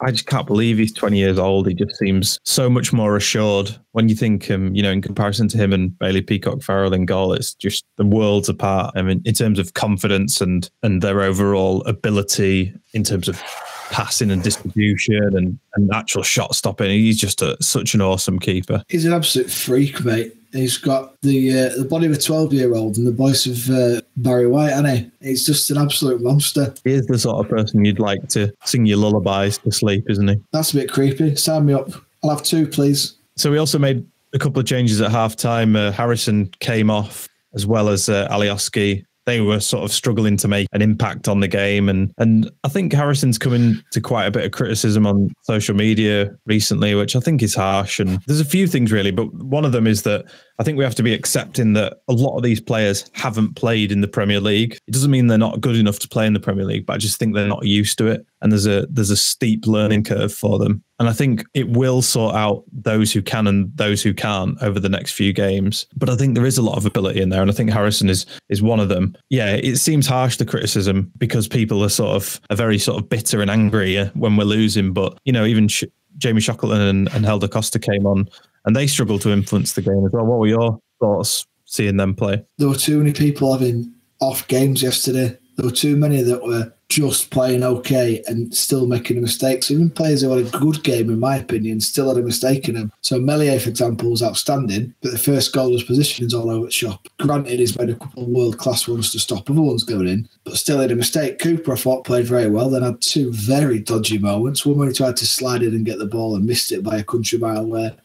I 0.00 0.10
just 0.10 0.26
can't 0.26 0.46
believe 0.46 0.78
he's 0.78 0.92
20 0.92 1.18
years 1.18 1.38
old. 1.38 1.68
He 1.68 1.74
just 1.74 1.96
seems 1.96 2.40
so 2.44 2.70
much 2.70 2.92
more 2.92 3.16
assured. 3.16 3.76
When 3.92 4.08
you 4.08 4.14
think, 4.14 4.50
um, 4.50 4.74
you 4.74 4.82
know, 4.82 4.90
in 4.90 5.02
comparison 5.02 5.48
to 5.48 5.58
him 5.58 5.72
and 5.72 5.96
Bailey 5.98 6.22
Peacock 6.22 6.62
Farrell 6.62 6.94
in 6.94 7.06
goal, 7.06 7.32
it's 7.32 7.54
just 7.54 7.84
the 7.96 8.06
worlds 8.06 8.48
apart. 8.48 8.92
I 8.96 9.02
mean, 9.02 9.22
in 9.24 9.34
terms 9.34 9.58
of 9.58 9.74
confidence 9.74 10.40
and 10.40 10.68
and 10.82 11.02
their 11.02 11.20
overall 11.20 11.82
ability, 11.84 12.74
in 12.92 13.04
terms 13.04 13.28
of 13.28 13.42
passing 13.90 14.30
and 14.30 14.42
distribution 14.42 15.36
and, 15.36 15.58
and 15.74 15.90
actual 15.92 16.22
shot 16.22 16.54
stopping. 16.54 16.90
He's 16.90 17.18
just 17.18 17.42
a, 17.42 17.56
such 17.62 17.94
an 17.94 18.00
awesome 18.00 18.38
keeper. 18.38 18.82
He's 18.88 19.04
an 19.04 19.12
absolute 19.12 19.50
freak, 19.50 20.04
mate. 20.04 20.34
He's 20.54 20.78
got 20.78 21.20
the 21.22 21.50
uh, 21.50 21.76
the 21.76 21.84
body 21.84 22.06
of 22.06 22.12
a 22.12 22.16
twelve 22.16 22.52
year 22.52 22.74
old 22.74 22.96
and 22.96 23.04
the 23.04 23.12
voice 23.12 23.44
of 23.44 23.68
uh, 23.68 24.00
Barry 24.16 24.46
White, 24.46 24.70
and 24.70 24.86
he? 24.86 25.10
He's 25.20 25.44
just 25.44 25.68
an 25.72 25.78
absolute 25.78 26.22
monster. 26.22 26.72
He 26.84 26.92
is 26.92 27.06
the 27.06 27.18
sort 27.18 27.44
of 27.44 27.50
person 27.50 27.84
you'd 27.84 27.98
like 27.98 28.28
to 28.30 28.54
sing 28.64 28.86
your 28.86 28.98
lullabies 28.98 29.58
to 29.58 29.72
sleep, 29.72 30.08
isn't 30.08 30.28
he? 30.28 30.36
That's 30.52 30.72
a 30.72 30.76
bit 30.76 30.92
creepy. 30.92 31.34
Sign 31.34 31.66
me 31.66 31.72
up. 31.72 31.90
I'll 32.22 32.30
have 32.30 32.44
two, 32.44 32.68
please. 32.68 33.16
So 33.36 33.50
we 33.50 33.58
also 33.58 33.80
made 33.80 34.06
a 34.32 34.38
couple 34.38 34.60
of 34.60 34.66
changes 34.66 35.00
at 35.00 35.10
half 35.10 35.34
time. 35.34 35.74
Uh, 35.74 35.90
Harrison 35.90 36.46
came 36.60 36.88
off 36.88 37.28
as 37.54 37.66
well 37.66 37.88
as 37.88 38.08
uh, 38.08 38.28
Alioski 38.28 39.04
they 39.26 39.40
were 39.40 39.60
sort 39.60 39.84
of 39.84 39.92
struggling 39.92 40.36
to 40.38 40.48
make 40.48 40.68
an 40.72 40.82
impact 40.82 41.28
on 41.28 41.40
the 41.40 41.48
game. 41.48 41.88
And 41.88 42.12
and 42.18 42.50
I 42.62 42.68
think 42.68 42.92
Harrison's 42.92 43.38
coming 43.38 43.82
to 43.92 44.00
quite 44.00 44.26
a 44.26 44.30
bit 44.30 44.44
of 44.44 44.52
criticism 44.52 45.06
on 45.06 45.32
social 45.42 45.74
media 45.74 46.36
recently, 46.46 46.94
which 46.94 47.16
I 47.16 47.20
think 47.20 47.42
is 47.42 47.54
harsh. 47.54 48.00
And 48.00 48.20
there's 48.26 48.40
a 48.40 48.44
few 48.44 48.66
things 48.66 48.92
really, 48.92 49.10
but 49.10 49.32
one 49.34 49.64
of 49.64 49.72
them 49.72 49.86
is 49.86 50.02
that 50.02 50.26
I 50.58 50.62
think 50.62 50.78
we 50.78 50.84
have 50.84 50.94
to 50.96 51.02
be 51.02 51.12
accepting 51.12 51.72
that 51.72 52.02
a 52.08 52.12
lot 52.12 52.36
of 52.36 52.42
these 52.42 52.60
players 52.60 53.10
haven't 53.12 53.54
played 53.54 53.90
in 53.90 54.00
the 54.00 54.08
Premier 54.08 54.40
League. 54.40 54.78
It 54.86 54.92
doesn't 54.92 55.10
mean 55.10 55.26
they're 55.26 55.38
not 55.38 55.60
good 55.60 55.76
enough 55.76 55.98
to 56.00 56.08
play 56.08 56.26
in 56.26 56.32
the 56.32 56.40
Premier 56.40 56.64
League, 56.64 56.86
but 56.86 56.94
I 56.94 56.98
just 56.98 57.18
think 57.18 57.34
they're 57.34 57.48
not 57.48 57.66
used 57.66 57.98
to 57.98 58.06
it. 58.06 58.24
And 58.40 58.52
there's 58.52 58.66
a 58.66 58.86
there's 58.90 59.10
a 59.10 59.16
steep 59.16 59.66
learning 59.66 60.04
curve 60.04 60.32
for 60.32 60.58
them. 60.58 60.84
And 61.00 61.08
I 61.08 61.12
think 61.12 61.44
it 61.54 61.68
will 61.70 62.02
sort 62.02 62.36
out 62.36 62.62
those 62.72 63.12
who 63.12 63.20
can 63.20 63.46
and 63.48 63.76
those 63.76 64.02
who 64.02 64.14
can't 64.14 64.62
over 64.62 64.78
the 64.78 64.88
next 64.88 65.12
few 65.12 65.32
games. 65.32 65.86
But 65.96 66.08
I 66.08 66.16
think 66.16 66.34
there 66.34 66.46
is 66.46 66.58
a 66.58 66.62
lot 66.62 66.76
of 66.76 66.86
ability 66.86 67.20
in 67.20 67.30
there. 67.30 67.42
And 67.42 67.50
I 67.50 67.54
think 67.54 67.70
Harrison 67.70 68.08
is 68.08 68.26
is 68.48 68.62
one 68.62 68.80
of 68.80 68.88
them. 68.88 69.16
Yeah, 69.30 69.54
it 69.54 69.76
seems 69.78 70.06
harsh 70.06 70.36
the 70.36 70.46
criticism 70.46 71.10
because 71.18 71.48
people 71.48 71.82
are 71.82 71.88
sort 71.88 72.14
of 72.14 72.40
are 72.50 72.56
very 72.56 72.78
sort 72.78 73.02
of 73.02 73.08
bitter 73.08 73.40
and 73.40 73.50
angry 73.50 74.04
when 74.14 74.36
we're 74.36 74.44
losing. 74.44 74.92
But 74.92 75.18
you 75.24 75.32
know, 75.32 75.46
even 75.46 75.66
Sh- 75.66 75.84
Jamie 76.18 76.40
Shackleton 76.40 76.80
and, 76.80 77.12
and 77.12 77.24
Helder 77.24 77.48
Costa 77.48 77.80
came 77.80 78.06
on 78.06 78.28
and 78.64 78.74
they 78.74 78.86
struggled 78.86 79.22
to 79.22 79.30
influence 79.30 79.72
the 79.72 79.82
game 79.82 80.04
as 80.04 80.12
well. 80.12 80.24
What 80.24 80.38
were 80.38 80.46
your 80.46 80.80
thoughts 81.00 81.46
seeing 81.64 81.96
them 81.96 82.14
play? 82.14 82.44
There 82.58 82.68
were 82.68 82.74
too 82.74 82.98
many 82.98 83.12
people 83.12 83.52
having 83.52 83.92
off 84.20 84.46
games 84.48 84.82
yesterday. 84.82 85.38
There 85.56 85.66
were 85.66 85.72
too 85.72 85.96
many 85.96 86.22
that 86.22 86.42
were 86.42 86.72
just 86.88 87.30
playing 87.30 87.62
okay 87.62 88.22
and 88.26 88.54
still 88.54 88.86
making 88.86 89.20
mistakes. 89.20 89.70
Even 89.70 89.90
players 89.90 90.22
who 90.22 90.30
had 90.30 90.46
a 90.46 90.58
good 90.58 90.82
game, 90.82 91.10
in 91.10 91.18
my 91.18 91.36
opinion, 91.36 91.80
still 91.80 92.08
had 92.08 92.22
a 92.22 92.26
mistake 92.26 92.68
in 92.68 92.74
them. 92.74 92.92
So 93.02 93.18
Meslier, 93.18 93.58
for 93.58 93.70
example, 93.70 94.10
was 94.10 94.22
outstanding, 94.22 94.94
but 95.00 95.12
the 95.12 95.18
first 95.18 95.52
goal 95.52 95.72
was 95.72 95.84
positionings 95.84 96.34
all 96.34 96.50
over 96.50 96.66
the 96.66 96.72
shop. 96.72 97.06
Granted, 97.18 97.58
he's 97.58 97.78
made 97.78 97.90
a 97.90 97.94
couple 97.94 98.24
of 98.24 98.28
world 98.28 98.58
class 98.58 98.86
ones 98.86 99.12
to 99.12 99.18
stop 99.18 99.48
other 99.48 99.60
ones 99.60 99.84
going 99.84 100.08
in, 100.08 100.28
but 100.44 100.56
still 100.56 100.80
had 100.80 100.92
a 100.92 100.96
mistake. 100.96 101.38
Cooper, 101.38 101.72
I 101.72 101.76
thought, 101.76 102.04
played 102.04 102.26
very 102.26 102.50
well. 102.50 102.68
Then 102.68 102.82
had 102.82 103.00
two 103.00 103.32
very 103.32 103.78
dodgy 103.78 104.18
moments. 104.18 104.66
One 104.66 104.78
when 104.78 104.88
he 104.88 104.94
tried 104.94 105.16
to 105.18 105.26
slide 105.26 105.62
in 105.62 105.74
and 105.74 105.86
get 105.86 105.98
the 105.98 106.06
ball 106.06 106.36
and 106.36 106.46
missed 106.46 106.72
it 106.72 106.82
by 106.82 106.98
a 106.98 107.04
country 107.04 107.38
mile, 107.38 107.66
where 107.66 107.96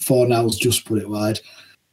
Fornals 0.00 0.58
just 0.58 0.84
put 0.84 0.98
it 0.98 1.08
wide. 1.08 1.40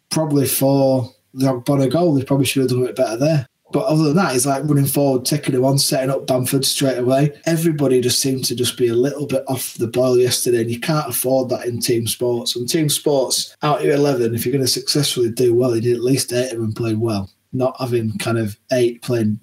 Probably 0.10 0.48
for 0.48 1.14
the 1.34 1.54
Bono 1.54 1.90
goal, 1.90 2.14
they 2.14 2.24
probably 2.24 2.46
should 2.46 2.62
have 2.62 2.70
done 2.72 2.84
a 2.84 2.88
bit 2.88 2.96
better 2.96 3.18
there. 3.18 3.48
But 3.74 3.88
other 3.88 4.04
than 4.04 4.16
that, 4.18 4.34
he's 4.34 4.46
like 4.46 4.64
running 4.66 4.86
forward, 4.86 5.26
taking 5.26 5.56
it 5.56 5.64
on, 5.64 5.80
setting 5.80 6.12
up 6.12 6.28
Bamford 6.28 6.64
straight 6.64 7.00
away. 7.00 7.32
Everybody 7.48 8.02
just 8.02 8.20
seemed 8.20 8.46
to 8.46 8.56
just 8.56 8.78
be 8.78 8.88
a 8.88 8.94
little 8.94 9.26
bit 9.26 9.44
off 9.48 9.74
the 9.74 9.88
boil 9.88 10.20
yesterday, 10.20 10.62
and 10.62 10.70
you 10.70 10.80
can't 10.80 11.10
afford 11.10 11.50
that 11.50 11.66
in 11.66 11.80
team 11.80 12.06
sports. 12.06 12.56
And 12.56 12.70
team 12.70 12.88
sports, 12.88 13.58
out 13.64 13.82
of 13.82 13.88
11, 13.88 14.36
if 14.36 14.46
you're 14.46 14.54
going 14.54 14.64
to 14.64 14.72
successfully 14.72 15.32
do 15.32 15.56
well, 15.56 15.76
you 15.76 15.82
need 15.82 15.96
at 15.96 16.04
least 16.04 16.32
eight 16.32 16.52
of 16.52 16.60
them 16.60 16.72
playing 16.72 17.00
well, 17.00 17.32
not 17.52 17.76
having 17.80 18.16
kind 18.20 18.38
of 18.38 18.56
eight 18.72 19.02
playing 19.02 19.40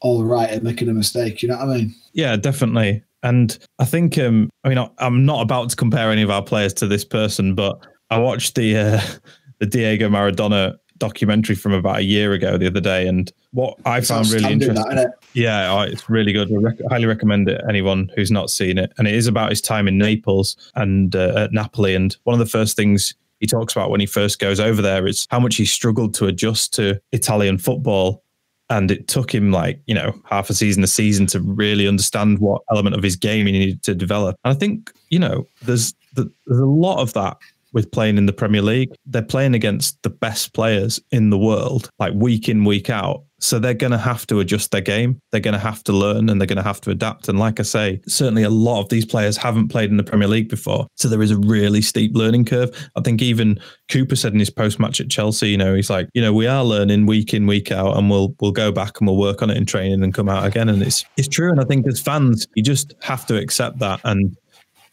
all 0.00 0.24
right 0.24 0.50
and 0.50 0.62
making 0.62 0.88
a 0.88 0.94
mistake. 0.94 1.42
You 1.42 1.50
know 1.50 1.58
what 1.58 1.68
I 1.68 1.76
mean? 1.76 1.94
Yeah, 2.14 2.36
definitely. 2.36 3.02
And 3.22 3.58
I 3.78 3.84
think, 3.84 4.16
um, 4.18 4.48
I 4.64 4.70
mean, 4.70 4.78
I'm 4.98 5.26
not 5.26 5.42
about 5.42 5.68
to 5.70 5.76
compare 5.76 6.10
any 6.10 6.22
of 6.22 6.30
our 6.30 6.42
players 6.42 6.72
to 6.74 6.86
this 6.86 7.04
person, 7.04 7.54
but 7.54 7.86
I 8.14 8.18
watched 8.18 8.54
the 8.54 8.76
uh, 8.76 9.00
the 9.58 9.66
Diego 9.66 10.08
Maradona 10.08 10.76
documentary 10.98 11.56
from 11.56 11.72
about 11.72 11.98
a 11.98 12.04
year 12.04 12.32
ago 12.32 12.56
the 12.56 12.66
other 12.66 12.80
day, 12.80 13.06
and 13.06 13.32
what 13.52 13.76
I 13.84 13.98
it's 13.98 14.08
found 14.08 14.30
really 14.30 14.52
interesting. 14.52 14.96
That, 14.96 15.14
yeah, 15.32 15.72
oh, 15.72 15.80
it's 15.80 16.08
really 16.08 16.32
good. 16.32 16.50
I 16.52 16.56
rec- 16.56 16.78
highly 16.88 17.06
recommend 17.06 17.48
it. 17.48 17.60
Anyone 17.68 18.10
who's 18.14 18.30
not 18.30 18.50
seen 18.50 18.78
it, 18.78 18.92
and 18.98 19.08
it 19.08 19.14
is 19.14 19.26
about 19.26 19.50
his 19.50 19.60
time 19.60 19.88
in 19.88 19.98
Naples 19.98 20.56
and 20.76 21.14
uh, 21.16 21.44
at 21.44 21.52
Napoli. 21.52 21.94
And 21.94 22.16
one 22.24 22.34
of 22.34 22.38
the 22.38 22.50
first 22.50 22.76
things 22.76 23.14
he 23.40 23.46
talks 23.46 23.74
about 23.74 23.90
when 23.90 24.00
he 24.00 24.06
first 24.06 24.38
goes 24.38 24.60
over 24.60 24.80
there 24.80 25.06
is 25.06 25.26
how 25.30 25.40
much 25.40 25.56
he 25.56 25.66
struggled 25.66 26.14
to 26.14 26.26
adjust 26.26 26.72
to 26.74 27.00
Italian 27.12 27.58
football. 27.58 28.22
And 28.70 28.90
it 28.90 29.08
took 29.08 29.34
him 29.34 29.50
like, 29.50 29.80
you 29.86 29.94
know, 29.94 30.18
half 30.24 30.48
a 30.48 30.54
season, 30.54 30.82
a 30.82 30.86
season 30.86 31.26
to 31.26 31.40
really 31.40 31.86
understand 31.86 32.38
what 32.38 32.62
element 32.70 32.96
of 32.96 33.02
his 33.02 33.14
game 33.14 33.44
he 33.44 33.52
needed 33.52 33.82
to 33.82 33.94
develop. 33.94 34.38
And 34.42 34.54
I 34.54 34.58
think, 34.58 34.90
you 35.10 35.18
know, 35.18 35.46
there's 35.62 35.92
there's 36.14 36.30
a 36.48 36.64
lot 36.64 37.00
of 37.00 37.12
that 37.12 37.36
with 37.74 37.90
playing 37.90 38.16
in 38.16 38.26
the 38.26 38.32
Premier 38.32 38.62
League. 38.62 38.94
They're 39.04 39.22
playing 39.22 39.54
against 39.54 40.02
the 40.02 40.10
best 40.10 40.54
players 40.54 41.00
in 41.10 41.30
the 41.30 41.38
world, 41.38 41.90
like 41.98 42.14
week 42.14 42.48
in, 42.48 42.64
week 42.64 42.88
out. 42.88 43.24
So 43.40 43.58
they're 43.58 43.74
going 43.74 43.90
to 43.90 43.98
have 43.98 44.26
to 44.28 44.40
adjust 44.40 44.70
their 44.70 44.80
game. 44.80 45.20
They're 45.30 45.40
going 45.40 45.52
to 45.52 45.60
have 45.60 45.84
to 45.84 45.92
learn 45.92 46.30
and 46.30 46.40
they're 46.40 46.46
going 46.46 46.56
to 46.56 46.62
have 46.62 46.80
to 46.82 46.90
adapt. 46.90 47.28
And 47.28 47.38
like 47.38 47.60
I 47.60 47.62
say, 47.62 48.00
certainly 48.08 48.42
a 48.42 48.48
lot 48.48 48.80
of 48.80 48.88
these 48.88 49.04
players 49.04 49.36
haven't 49.36 49.68
played 49.68 49.90
in 49.90 49.98
the 49.98 50.04
Premier 50.04 50.28
League 50.28 50.48
before. 50.48 50.86
So 50.94 51.08
there 51.08 51.20
is 51.20 51.30
a 51.30 51.36
really 51.36 51.82
steep 51.82 52.12
learning 52.14 52.46
curve. 52.46 52.70
I 52.96 53.02
think 53.02 53.20
even 53.20 53.60
Cooper 53.90 54.16
said 54.16 54.32
in 54.32 54.38
his 54.38 54.48
post 54.48 54.80
match 54.80 54.98
at 54.98 55.10
Chelsea, 55.10 55.50
you 55.50 55.58
know, 55.58 55.74
he's 55.74 55.90
like, 55.90 56.08
you 56.14 56.22
know, 56.22 56.32
we 56.32 56.46
are 56.46 56.64
learning 56.64 57.04
week 57.04 57.34
in, 57.34 57.46
week 57.46 57.70
out, 57.70 57.98
and 57.98 58.08
we'll 58.08 58.34
we'll 58.40 58.52
go 58.52 58.72
back 58.72 58.98
and 58.98 59.08
we'll 59.08 59.18
work 59.18 59.42
on 59.42 59.50
it 59.50 59.58
in 59.58 59.66
training 59.66 60.02
and 60.02 60.14
come 60.14 60.28
out 60.28 60.46
again. 60.46 60.70
And 60.70 60.82
it's 60.82 61.04
it's 61.18 61.28
true. 61.28 61.50
And 61.50 61.60
I 61.60 61.64
think 61.64 61.86
as 61.86 62.00
fans, 62.00 62.46
you 62.54 62.62
just 62.62 62.94
have 63.02 63.26
to 63.26 63.36
accept 63.36 63.78
that 63.80 64.00
and 64.04 64.34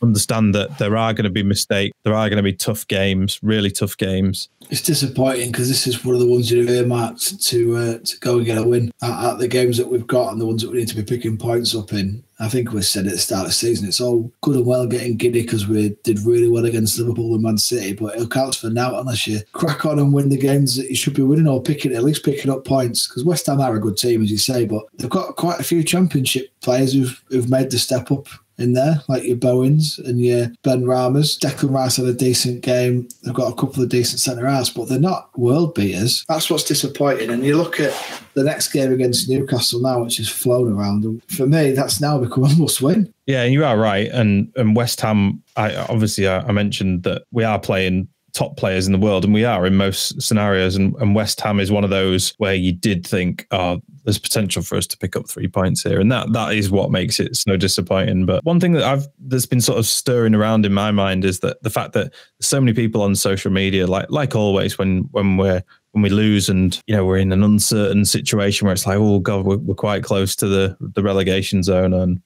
understand 0.02 0.56
that 0.56 0.78
there 0.78 0.98
are 0.98 1.14
going 1.14 1.26
to 1.26 1.30
be 1.30 1.44
mistakes, 1.44 1.96
there 2.04 2.14
are 2.14 2.30
going 2.30 2.38
to 2.38 2.44
be 2.44 2.54
tough 2.54 2.88
games, 2.88 3.40
really 3.42 3.72
tough 3.72 3.98
games. 3.98 4.50
It's 4.70 4.82
disappointing 4.82 5.52
because 5.52 5.68
this 5.68 5.88
is 5.88 6.04
one 6.04 6.16
of 6.16 6.22
the 6.22 6.28
ones 6.28 6.50
you've 6.50 6.70
earmarked 6.70 7.44
to 7.46 7.78
uh, 7.78 7.98
to 8.00 8.20
go 8.20 8.38
and 8.38 8.46
get 8.46 8.58
a 8.58 8.64
win 8.64 8.92
at, 9.02 9.32
at, 9.32 9.38
the 9.40 9.48
games 9.48 9.78
that 9.78 9.88
we've 9.88 10.08
got 10.08 10.32
and 10.32 10.40
the 10.40 10.46
ones 10.46 10.62
that 10.62 10.72
we 10.72 10.80
need 10.80 10.88
to 10.88 10.96
be 10.96 11.04
picking 11.04 11.38
points 11.38 11.76
up 11.76 11.94
in. 11.94 12.24
I 12.40 12.50
think 12.50 12.72
we 12.72 12.82
said 12.82 13.06
at 13.06 13.14
the 13.14 13.20
start 13.20 13.42
of 13.42 13.50
the 13.50 13.54
season, 13.54 13.88
it's 13.88 14.02
all 14.02 14.32
good 14.42 14.56
and 14.56 14.66
well 14.66 14.88
getting 14.88 15.16
giddy 15.16 15.44
because 15.44 15.68
we 15.68 15.96
did 16.04 16.20
really 16.20 16.50
well 16.50 16.66
against 16.66 16.98
Liverpool 16.98 17.36
and 17.36 17.44
Man 17.44 17.60
City, 17.60 17.94
but 17.94 18.16
it'll 18.16 18.28
count 18.28 18.56
for 18.56 18.72
now 18.72 19.00
unless 19.00 19.28
you 19.28 19.42
crack 19.52 19.86
on 19.86 20.00
and 20.00 20.12
win 20.12 20.30
the 20.30 20.38
games 20.38 20.76
that 20.76 20.90
you 20.90 20.96
should 20.96 21.14
be 21.14 21.22
winning 21.22 21.48
or 21.48 21.62
picking 21.62 21.94
at 21.94 22.04
least 22.04 22.26
picking 22.26 22.50
up 22.50 22.66
points. 22.66 23.08
Because 23.08 23.24
West 23.24 23.46
Ham 23.46 23.62
are 23.62 23.76
a 23.76 23.80
good 23.80 23.98
team, 23.98 24.24
as 24.24 24.32
you 24.32 24.40
say, 24.40 24.66
but 24.66 24.86
they've 24.98 25.10
got 25.10 25.36
quite 25.36 25.60
a 25.60 25.64
few 25.64 25.84
Championship 25.84 26.50
players 26.62 26.94
who've 26.94 27.24
who've 27.30 27.50
made 27.50 27.70
the 27.70 27.78
step 27.78 28.12
up 28.12 28.28
in 28.62 28.74
there, 28.74 29.02
like 29.08 29.24
your 29.24 29.38
Bowens 29.38 30.00
and 30.00 30.22
your 30.22 30.48
Benrahmas. 30.64 31.38
Declan 31.40 31.74
Rice 31.74 31.98
had 31.98 32.06
a 32.06 32.14
decent 32.14 32.62
game. 32.62 33.08
They've 33.24 33.34
got 33.34 33.52
a 33.52 33.56
couple 33.56 33.84
of 33.84 33.90
decent 33.90 34.20
centre 34.20 34.48
halves, 34.48 34.70
but 34.70 34.88
they're 34.88 35.00
not 35.00 35.38
world 35.38 35.76
beaters. 35.76 36.26
That's 36.28 36.50
what's 36.50 36.64
disappointing. 36.64 37.30
And 37.30 37.46
you 37.46 37.58
look 37.58 37.80
at 37.80 37.94
the 38.34 38.44
next 38.44 38.72
game 38.72 38.94
against 38.94 39.30
Newcastle 39.30 39.82
now, 39.82 40.04
which 40.04 40.20
is 40.20 40.30
flown 40.30 40.72
around. 40.72 41.04
And 41.04 41.24
for 41.26 41.46
me, 41.46 41.72
that's 41.72 42.00
now 42.00 42.18
become 42.18 42.46
a 42.46 42.56
must 42.56 42.82
win. 42.82 43.14
Yeah, 43.26 43.44
you 43.44 43.64
are 43.66 43.78
right. 43.78 44.10
And 44.12 44.52
and 44.56 44.76
West 44.76 45.02
Ham, 45.02 45.42
I 45.56 45.76
obviously 45.76 46.28
I, 46.28 46.40
I 46.40 46.52
mentioned 46.52 47.04
that 47.04 47.24
we 47.32 47.44
are 47.44 47.60
playing 47.60 48.08
top 48.34 48.58
players 48.58 48.88
in 48.88 48.94
the 48.94 49.00
world, 49.00 49.24
and 49.24 49.34
we 49.34 49.46
are 49.46 49.66
in 49.66 49.76
most 49.76 50.22
scenarios. 50.22 50.76
And, 50.76 50.96
and, 50.98 51.16
West 51.16 51.42
Ham 51.42 51.60
is 51.60 51.72
one 51.72 51.84
of 51.84 51.90
those 51.90 52.34
where 52.38 52.54
you 52.54 52.72
did 52.72 53.06
think, 53.06 53.48
oh, 53.52 53.82
there's 54.04 54.18
potential 54.18 54.62
for 54.62 54.78
us 54.78 54.88
to 54.88 54.98
pick 54.98 55.16
up 55.16 55.30
three 55.30 55.48
points 55.48 55.84
here, 55.84 56.00
and 56.00 56.12
that 56.12 56.32
that 56.34 56.54
is 56.54 56.72
what 56.72 56.92
makes 56.92 57.20
it 57.20 57.36
so 57.36 57.58
disappointing. 57.58 58.26
But 58.26 58.44
one 58.44 58.60
thing 58.60 58.74
that 58.74 58.84
I've 58.84 59.08
that's 59.20 59.46
been 59.46 59.62
sort 59.62 59.80
of 59.80 59.86
stirring 59.86 60.36
around 60.36 60.66
in 60.66 60.74
my 60.74 60.92
mind 60.92 61.26
is 61.26 61.40
that 61.40 61.62
the 61.64 61.70
fact 61.70 61.94
that 61.94 62.14
so 62.40 62.60
many 62.60 62.74
people 62.74 63.02
on 63.02 63.16
social 63.16 63.52
media, 63.52 63.88
like 63.88 64.10
like 64.10 64.36
always, 64.36 64.78
when 64.78 65.10
when 65.12 65.38
we're 65.38 65.64
when 65.92 66.02
we 66.02 66.10
lose 66.10 66.50
and 66.50 66.82
you 66.88 66.96
know 66.96 67.06
we're 67.06 67.18
in 67.18 67.32
an 67.32 67.44
uncertain 67.44 68.06
situation 68.06 68.66
where 68.66 68.74
it's 68.74 68.88
like 68.88 68.98
oh 68.98 69.20
god 69.20 69.46
we're, 69.46 69.58
we're 69.58 69.76
quite 69.76 70.04
close 70.04 70.38
to 70.38 70.48
the 70.48 70.78
the 70.80 71.04
relegation 71.04 71.64
zone 71.64 71.94
and 71.94 72.22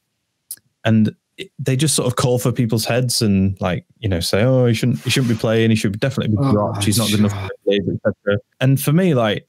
and 0.83 1.15
they 1.59 1.75
just 1.75 1.95
sort 1.95 2.07
of 2.07 2.15
call 2.15 2.39
for 2.39 2.51
people's 2.51 2.85
heads 2.85 3.21
and 3.21 3.59
like 3.59 3.85
you 3.99 4.07
know 4.07 4.19
say 4.19 4.43
oh 4.43 4.65
he 4.65 4.73
shouldn't 4.73 4.99
he 4.99 5.09
shouldn't 5.09 5.31
be 5.31 5.37
playing 5.37 5.69
he 5.69 5.75
should 5.75 5.99
definitely 5.99 6.35
be 6.35 6.41
oh, 6.41 6.51
dropped 6.51 6.77
oh, 6.77 6.81
he's 6.81 6.97
not 6.97 7.09
good 7.09 7.19
enough 7.19 7.33
to 7.33 7.55
play 7.65 7.79
etc 7.79 8.39
and 8.61 8.81
for 8.81 8.93
me 8.93 9.13
like 9.13 9.47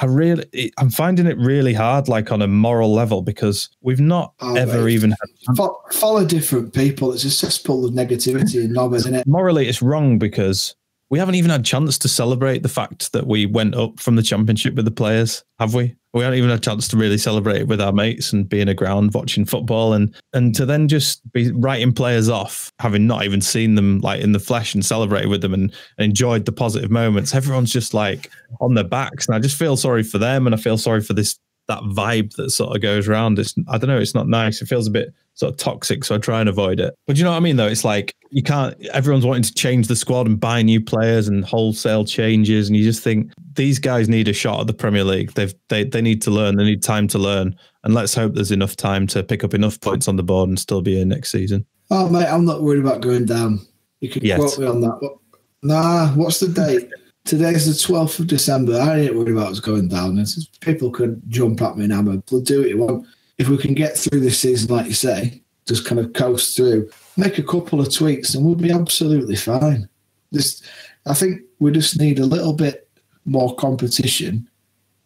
I 0.00 0.06
really, 0.06 0.72
I'm 0.78 0.88
finding 0.88 1.26
it 1.26 1.36
really 1.36 1.74
hard, 1.74 2.08
like 2.08 2.32
on 2.32 2.40
a 2.40 2.46
moral 2.46 2.94
level, 2.94 3.20
because 3.20 3.68
we've 3.82 4.00
not 4.00 4.32
oh, 4.40 4.56
ever 4.56 4.88
even 4.88 5.10
had... 5.10 5.56
follow 5.92 6.24
different 6.24 6.72
people. 6.72 7.12
It's 7.12 7.24
a 7.24 7.30
cesspool 7.30 7.84
of 7.84 7.92
negativity 7.92 8.64
and 8.64 8.72
knowledge, 8.72 9.00
isn't 9.00 9.14
it? 9.14 9.26
Morally, 9.26 9.68
it's 9.68 9.82
wrong 9.82 10.18
because 10.18 10.74
we 11.10 11.18
haven't 11.18 11.34
even 11.34 11.50
had 11.50 11.60
a 11.60 11.64
chance 11.64 11.98
to 11.98 12.08
celebrate 12.08 12.62
the 12.62 12.68
fact 12.70 13.12
that 13.12 13.26
we 13.26 13.44
went 13.44 13.74
up 13.74 14.00
from 14.00 14.16
the 14.16 14.22
championship 14.22 14.74
with 14.74 14.86
the 14.86 14.90
players, 14.90 15.44
have 15.58 15.74
we? 15.74 15.96
We 16.12 16.22
haven't 16.22 16.38
even 16.38 16.50
had 16.50 16.58
a 16.58 16.62
chance 16.62 16.88
to 16.88 16.96
really 16.96 17.18
celebrate 17.18 17.60
it 17.60 17.68
with 17.68 17.80
our 17.80 17.92
mates 17.92 18.32
and 18.32 18.48
be 18.48 18.60
in 18.60 18.68
a 18.68 18.74
ground 18.74 19.14
watching 19.14 19.44
football 19.44 19.92
and 19.92 20.14
and 20.32 20.54
to 20.56 20.66
then 20.66 20.88
just 20.88 21.20
be 21.32 21.52
writing 21.52 21.92
players 21.92 22.28
off, 22.28 22.72
having 22.80 23.06
not 23.06 23.24
even 23.24 23.40
seen 23.40 23.76
them 23.76 24.00
like 24.00 24.20
in 24.20 24.32
the 24.32 24.40
flesh 24.40 24.74
and 24.74 24.84
celebrated 24.84 25.28
with 25.28 25.40
them 25.40 25.54
and, 25.54 25.72
and 25.98 26.04
enjoyed 26.04 26.46
the 26.46 26.52
positive 26.52 26.90
moments. 26.90 27.34
Everyone's 27.34 27.72
just 27.72 27.94
like 27.94 28.30
on 28.60 28.74
their 28.74 28.84
backs. 28.84 29.26
And 29.26 29.36
I 29.36 29.38
just 29.38 29.58
feel 29.58 29.76
sorry 29.76 30.02
for 30.02 30.18
them 30.18 30.46
and 30.46 30.54
I 30.54 30.58
feel 30.58 30.78
sorry 30.78 31.00
for 31.00 31.12
this 31.12 31.38
that 31.68 31.82
vibe 31.84 32.34
that 32.34 32.50
sort 32.50 32.74
of 32.74 32.82
goes 32.82 33.06
around. 33.06 33.38
It's 33.38 33.54
I 33.68 33.78
don't 33.78 33.88
know, 33.88 33.98
it's 33.98 34.14
not 34.14 34.28
nice. 34.28 34.60
It 34.60 34.66
feels 34.66 34.88
a 34.88 34.90
bit 34.90 35.14
sort 35.40 35.52
of 35.52 35.56
toxic, 35.56 36.04
so 36.04 36.14
I 36.14 36.18
try 36.18 36.40
and 36.40 36.48
avoid 36.48 36.80
it. 36.80 36.94
But 37.06 37.16
you 37.16 37.24
know 37.24 37.30
what 37.30 37.38
I 37.38 37.40
mean 37.40 37.56
though? 37.56 37.66
It's 37.66 37.84
like 37.84 38.14
you 38.30 38.42
can't 38.42 38.78
everyone's 38.88 39.24
wanting 39.24 39.42
to 39.44 39.54
change 39.54 39.88
the 39.88 39.96
squad 39.96 40.26
and 40.26 40.38
buy 40.38 40.60
new 40.60 40.80
players 40.80 41.28
and 41.28 41.44
wholesale 41.44 42.04
changes 42.04 42.68
and 42.68 42.76
you 42.76 42.84
just 42.84 43.02
think 43.02 43.32
these 43.54 43.78
guys 43.78 44.08
need 44.08 44.28
a 44.28 44.32
shot 44.32 44.60
at 44.60 44.66
the 44.66 44.74
Premier 44.74 45.02
League. 45.02 45.32
They've 45.32 45.54
they 45.68 45.84
they 45.84 46.02
need 46.02 46.20
to 46.22 46.30
learn, 46.30 46.56
they 46.56 46.64
need 46.64 46.82
time 46.82 47.08
to 47.08 47.18
learn. 47.18 47.56
And 47.82 47.94
let's 47.94 48.14
hope 48.14 48.34
there's 48.34 48.52
enough 48.52 48.76
time 48.76 49.06
to 49.08 49.22
pick 49.22 49.42
up 49.42 49.54
enough 49.54 49.80
points 49.80 50.06
on 50.06 50.16
the 50.16 50.22
board 50.22 50.50
and 50.50 50.58
still 50.58 50.82
be 50.82 50.96
here 50.96 51.06
next 51.06 51.32
season. 51.32 51.64
Oh 51.90 52.08
mate, 52.08 52.28
I'm 52.28 52.44
not 52.44 52.62
worried 52.62 52.84
about 52.84 53.00
going 53.00 53.24
down. 53.24 53.60
You 54.00 54.10
could 54.10 54.22
Yet. 54.22 54.38
quote 54.38 54.58
me 54.58 54.66
on 54.66 54.82
that. 54.82 55.18
Nah, 55.62 56.08
what's 56.14 56.40
the 56.40 56.48
date? 56.48 56.88
Today's 57.24 57.66
the 57.66 57.92
12th 57.92 58.18
of 58.20 58.26
December. 58.28 58.80
I 58.80 59.00
ain't 59.00 59.14
worried 59.14 59.32
about 59.32 59.52
us 59.52 59.60
going 59.60 59.88
down. 59.88 60.22
People 60.60 60.90
can 60.90 61.20
jump 61.28 61.60
at 61.60 61.76
me 61.76 61.86
now, 61.86 62.00
but 62.00 62.26
they'll 62.26 62.40
do 62.40 62.60
what 62.60 62.68
you 62.70 62.78
want. 62.78 63.06
If 63.40 63.48
we 63.48 63.56
can 63.56 63.72
get 63.72 63.96
through 63.96 64.20
this 64.20 64.38
season, 64.38 64.74
like 64.76 64.84
you 64.84 64.92
say, 64.92 65.42
just 65.66 65.86
kind 65.86 65.98
of 65.98 66.12
coast 66.12 66.54
through, 66.54 66.90
make 67.16 67.38
a 67.38 67.42
couple 67.42 67.80
of 67.80 67.90
tweaks, 67.92 68.34
and 68.34 68.44
we'll 68.44 68.54
be 68.54 68.70
absolutely 68.70 69.34
fine. 69.36 69.88
Just, 70.34 70.66
I 71.06 71.14
think 71.14 71.40
we 71.58 71.72
just 71.72 71.98
need 71.98 72.18
a 72.18 72.26
little 72.26 72.52
bit 72.52 72.86
more 73.24 73.54
competition 73.56 74.46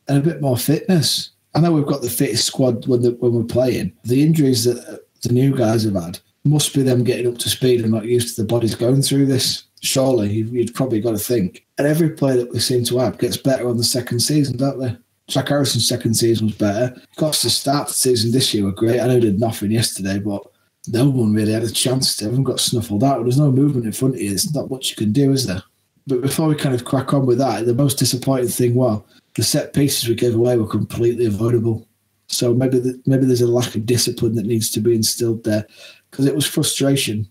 and 0.08 0.18
a 0.18 0.20
bit 0.28 0.40
more 0.40 0.56
fitness. 0.56 1.30
I 1.54 1.60
know 1.60 1.70
we've 1.70 1.86
got 1.86 2.02
the 2.02 2.10
fittest 2.10 2.44
squad 2.46 2.88
when 2.88 3.02
the, 3.02 3.12
when 3.20 3.34
we're 3.34 3.44
playing. 3.44 3.92
The 4.02 4.20
injuries 4.24 4.64
that 4.64 5.04
the 5.22 5.32
new 5.32 5.56
guys 5.56 5.84
have 5.84 5.94
had 5.94 6.18
must 6.44 6.74
be 6.74 6.82
them 6.82 7.04
getting 7.04 7.28
up 7.32 7.38
to 7.38 7.48
speed 7.48 7.82
and 7.82 7.92
not 7.92 8.04
used 8.04 8.34
to 8.34 8.42
the 8.42 8.48
bodies 8.48 8.74
going 8.74 9.02
through 9.02 9.26
this. 9.26 9.62
Surely 9.80 10.32
you- 10.32 10.46
you'd 10.46 10.74
probably 10.74 11.00
got 11.00 11.12
to 11.12 11.18
think. 11.18 11.64
And 11.78 11.86
every 11.86 12.10
player 12.10 12.38
that 12.38 12.52
we 12.52 12.58
seem 12.58 12.82
to 12.86 12.98
have 12.98 13.16
gets 13.18 13.36
better 13.36 13.68
on 13.68 13.76
the 13.76 13.84
second 13.84 14.18
season, 14.18 14.56
don't 14.56 14.80
they? 14.80 14.96
Jack 15.28 15.48
Harrison's 15.48 15.88
second 15.88 16.14
season 16.14 16.48
was 16.48 16.56
better. 16.56 16.94
Costa's 17.16 17.56
start 17.56 17.88
the 17.88 17.94
season 17.94 18.30
this 18.30 18.52
year 18.52 18.64
were 18.64 18.72
great. 18.72 19.00
I 19.00 19.06
know 19.06 19.20
did 19.20 19.40
nothing 19.40 19.70
yesterday, 19.70 20.18
but 20.18 20.42
no 20.88 21.08
one 21.08 21.32
really 21.32 21.52
had 21.52 21.62
a 21.62 21.70
chance 21.70 22.16
to. 22.16 22.26
Everyone 22.26 22.44
got 22.44 22.60
snuffled 22.60 23.02
out. 23.02 23.22
There's 23.22 23.38
no 23.38 23.50
movement 23.50 23.86
in 23.86 23.92
front 23.92 24.14
of 24.14 24.20
you. 24.20 24.28
There's 24.28 24.54
not 24.54 24.70
much 24.70 24.90
you 24.90 24.96
can 24.96 25.12
do, 25.12 25.32
is 25.32 25.46
there? 25.46 25.62
But 26.06 26.20
before 26.20 26.48
we 26.48 26.54
kind 26.54 26.74
of 26.74 26.84
crack 26.84 27.14
on 27.14 27.24
with 27.24 27.38
that, 27.38 27.64
the 27.64 27.74
most 27.74 27.98
disappointing 27.98 28.48
thing, 28.48 28.74
well, 28.74 29.06
the 29.34 29.42
set 29.42 29.72
pieces 29.72 30.08
we 30.08 30.14
gave 30.14 30.34
away 30.34 30.58
were 30.58 30.66
completely 30.66 31.24
avoidable. 31.24 31.88
So 32.26 32.52
maybe 32.52 32.78
the, 32.78 33.00
maybe 33.06 33.24
there's 33.24 33.40
a 33.40 33.46
lack 33.46 33.74
of 33.74 33.86
discipline 33.86 34.34
that 34.34 34.46
needs 34.46 34.70
to 34.72 34.80
be 34.80 34.94
instilled 34.94 35.44
there 35.44 35.66
because 36.10 36.26
it 36.26 36.34
was 36.34 36.46
frustration. 36.46 37.26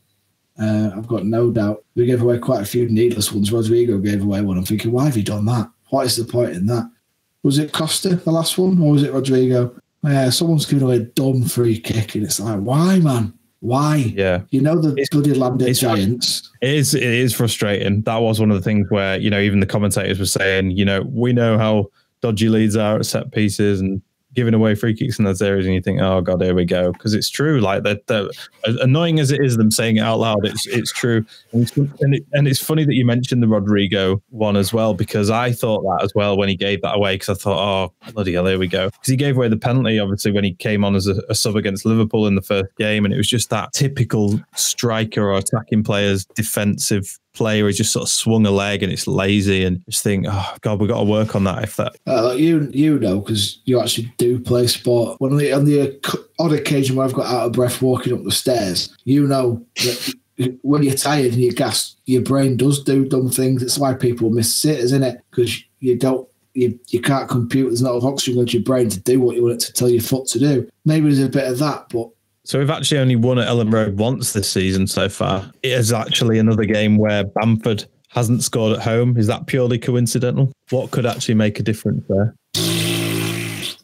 Uh, 0.59 0.91
I've 0.95 1.07
got 1.07 1.25
no 1.25 1.51
doubt. 1.51 1.83
We 1.95 2.05
gave 2.05 2.21
away 2.21 2.39
quite 2.39 2.61
a 2.61 2.65
few 2.65 2.89
needless 2.89 3.31
ones. 3.31 3.51
Rodrigo 3.51 3.99
gave 3.99 4.23
away 4.23 4.41
one. 4.41 4.57
I'm 4.57 4.65
thinking, 4.65 4.91
why 4.91 5.05
have 5.05 5.17
you 5.17 5.23
done 5.23 5.45
that? 5.45 5.69
What 5.89 6.05
is 6.05 6.15
the 6.15 6.25
point 6.25 6.51
in 6.51 6.65
that? 6.67 6.89
Was 7.43 7.57
it 7.59 7.71
Costa, 7.73 8.15
the 8.15 8.31
last 8.31 8.57
one, 8.57 8.81
or 8.81 8.91
was 8.93 9.03
it 9.03 9.11
Rodrigo? 9.13 9.75
Yeah, 10.03 10.29
someone's 10.29 10.65
giving 10.65 10.83
away 10.83 10.97
a 10.97 10.99
dumb 10.99 11.43
free 11.43 11.79
kick, 11.79 12.15
and 12.15 12.23
it's 12.23 12.39
like, 12.39 12.59
why, 12.59 12.99
man? 12.99 13.33
Why? 13.59 13.95
Yeah. 14.15 14.41
You 14.49 14.59
know 14.61 14.79
the 14.81 14.89
It's- 14.91 15.07
bloody 15.09 15.31
it's- 15.31 15.79
giants. 15.79 16.49
It 16.61 16.73
is 16.75 16.93
it 16.93 17.03
is 17.03 17.33
frustrating. 17.33 18.01
That 18.01 18.17
was 18.17 18.39
one 18.39 18.51
of 18.51 18.57
the 18.57 18.63
things 18.63 18.87
where, 18.89 19.17
you 19.17 19.29
know, 19.29 19.39
even 19.39 19.61
the 19.61 19.65
commentators 19.65 20.19
were 20.19 20.25
saying, 20.25 20.71
you 20.71 20.83
know, 20.83 21.01
we 21.09 21.31
know 21.31 21.57
how 21.57 21.87
dodgy 22.21 22.49
Leeds 22.49 22.75
are 22.75 22.97
at 22.97 23.05
set 23.05 23.31
pieces 23.31 23.79
and 23.79 24.01
giving 24.33 24.53
away 24.53 24.75
free 24.75 24.95
kicks 24.95 25.19
in 25.19 25.25
those 25.25 25.41
areas 25.41 25.65
and 25.65 25.75
you 25.75 25.81
think, 25.81 26.01
oh 26.01 26.21
god, 26.21 26.41
here 26.41 26.55
we 26.55 26.65
go. 26.65 26.91
Because 26.91 27.13
it's 27.13 27.29
true. 27.29 27.59
Like 27.59 27.83
that 27.83 28.31
annoying 28.65 29.19
as 29.19 29.31
it 29.31 29.41
is 29.43 29.57
them 29.57 29.71
saying 29.71 29.97
it 29.97 30.01
out 30.01 30.19
loud, 30.19 30.45
it's 30.45 30.65
it's 30.67 30.91
true. 30.91 31.25
And 31.51 31.63
it's, 31.63 31.75
and, 31.77 32.15
it, 32.15 32.25
and 32.33 32.47
it's 32.47 32.63
funny 32.63 32.85
that 32.85 32.93
you 32.93 33.05
mentioned 33.05 33.43
the 33.43 33.47
Rodrigo 33.47 34.21
one 34.29 34.57
as 34.57 34.73
well, 34.73 34.93
because 34.93 35.29
I 35.29 35.51
thought 35.51 35.81
that 35.83 36.03
as 36.03 36.13
well 36.15 36.37
when 36.37 36.49
he 36.49 36.55
gave 36.55 36.81
that 36.81 36.95
away, 36.95 37.15
because 37.15 37.29
I 37.29 37.33
thought, 37.35 37.59
oh 38.05 38.11
bloody 38.11 38.33
hell, 38.33 38.45
here 38.45 38.59
we 38.59 38.67
go. 38.67 38.89
Because 38.89 39.09
he 39.09 39.15
gave 39.15 39.37
away 39.37 39.47
the 39.47 39.57
penalty, 39.57 39.99
obviously, 39.99 40.31
when 40.31 40.43
he 40.43 40.53
came 40.53 40.83
on 40.83 40.95
as 40.95 41.07
a, 41.07 41.21
a 41.29 41.35
sub 41.35 41.55
against 41.55 41.85
Liverpool 41.85 42.27
in 42.27 42.35
the 42.35 42.41
first 42.41 42.75
game, 42.77 43.05
and 43.05 43.13
it 43.13 43.17
was 43.17 43.29
just 43.29 43.49
that 43.49 43.73
typical 43.73 44.39
striker 44.55 45.29
or 45.31 45.37
attacking 45.37 45.83
player's 45.83 46.25
defensive 46.25 47.19
player 47.33 47.65
who 47.65 47.71
just 47.71 47.91
sort 47.91 48.03
of 48.03 48.09
swung 48.09 48.45
a 48.45 48.51
leg 48.51 48.83
and 48.83 48.91
it's 48.91 49.07
lazy 49.07 49.63
and 49.63 49.83
just 49.85 50.03
think, 50.03 50.25
oh 50.29 50.55
god, 50.61 50.79
we've 50.79 50.89
got 50.89 50.99
to 50.99 51.09
work 51.09 51.35
on 51.35 51.43
that. 51.45 51.63
If 51.63 51.75
that 51.77 51.95
Uh, 52.05 52.33
you, 52.37 52.69
you 52.73 52.99
know, 52.99 53.19
because 53.19 53.59
you 53.65 53.79
actually 53.79 54.13
do 54.17 54.39
play 54.39 54.67
sport. 54.67 55.19
When 55.19 55.31
on 55.33 55.37
the, 55.37 55.51
on 55.53 55.65
the 55.65 55.99
odd 56.39 56.53
occasion 56.53 56.95
where 56.95 57.05
I've 57.05 57.13
got 57.13 57.25
out 57.25 57.47
of 57.47 57.51
breath 57.53 57.81
walking 57.81 58.13
up 58.13 58.23
the 58.23 58.31
stairs, 58.31 58.95
you 59.03 59.27
know 59.27 59.65
that 59.75 60.13
when 60.61 60.83
you're 60.83 60.95
tired 60.95 61.33
and 61.33 61.41
you're 61.41 61.53
gassed, 61.53 61.99
your 62.05 62.21
brain 62.21 62.57
does 62.57 62.83
do 62.83 63.05
dumb 63.05 63.29
things. 63.29 63.61
It's 63.63 63.77
why 63.77 63.93
people 63.93 64.29
miss 64.29 64.53
sitters, 64.53 64.85
isn't 64.85 65.03
it? 65.03 65.21
Because 65.29 65.63
you 65.79 65.97
don't. 65.97 66.27
You, 66.55 66.79
you 66.89 67.01
can't 67.01 67.27
compute. 67.27 67.69
There's 67.69 67.81
not 67.81 67.93
enough 67.93 68.03
oxygen 68.03 68.35
going 68.35 68.45
to 68.45 68.57
your 68.57 68.63
brain 68.63 68.87
to 68.87 68.99
do 68.99 69.19
what 69.19 69.35
you 69.35 69.41
want 69.41 69.55
it 69.55 69.59
to 69.61 69.73
tell 69.73 69.89
your 69.89 70.03
foot 70.03 70.27
to 70.27 70.39
do. 70.39 70.69
Maybe 70.85 71.07
there's 71.07 71.17
a 71.17 71.27
bit 71.27 71.51
of 71.51 71.57
that, 71.57 71.89
but 71.89 72.09
So 72.45 72.59
we've 72.59 72.69
actually 72.69 72.99
only 72.99 73.15
won 73.15 73.39
at 73.39 73.47
Elland 73.47 73.73
Road 73.73 73.97
once 73.97 74.33
this 74.33 74.51
season 74.51 74.87
so 74.87 75.07
far. 75.07 75.49
It 75.63 75.71
is 75.71 75.93
actually 75.93 76.39
another 76.39 76.65
game 76.65 76.97
where 76.97 77.23
Bamford 77.23 77.85
hasn't 78.09 78.43
scored 78.43 78.77
at 78.77 78.83
home. 78.83 79.17
Is 79.17 79.27
that 79.27 79.47
purely 79.47 79.79
coincidental? 79.79 80.51
What 80.69 80.91
could 80.91 81.05
actually 81.05 81.35
make 81.35 81.59
a 81.59 81.63
difference 81.63 82.03
there? 82.09 82.35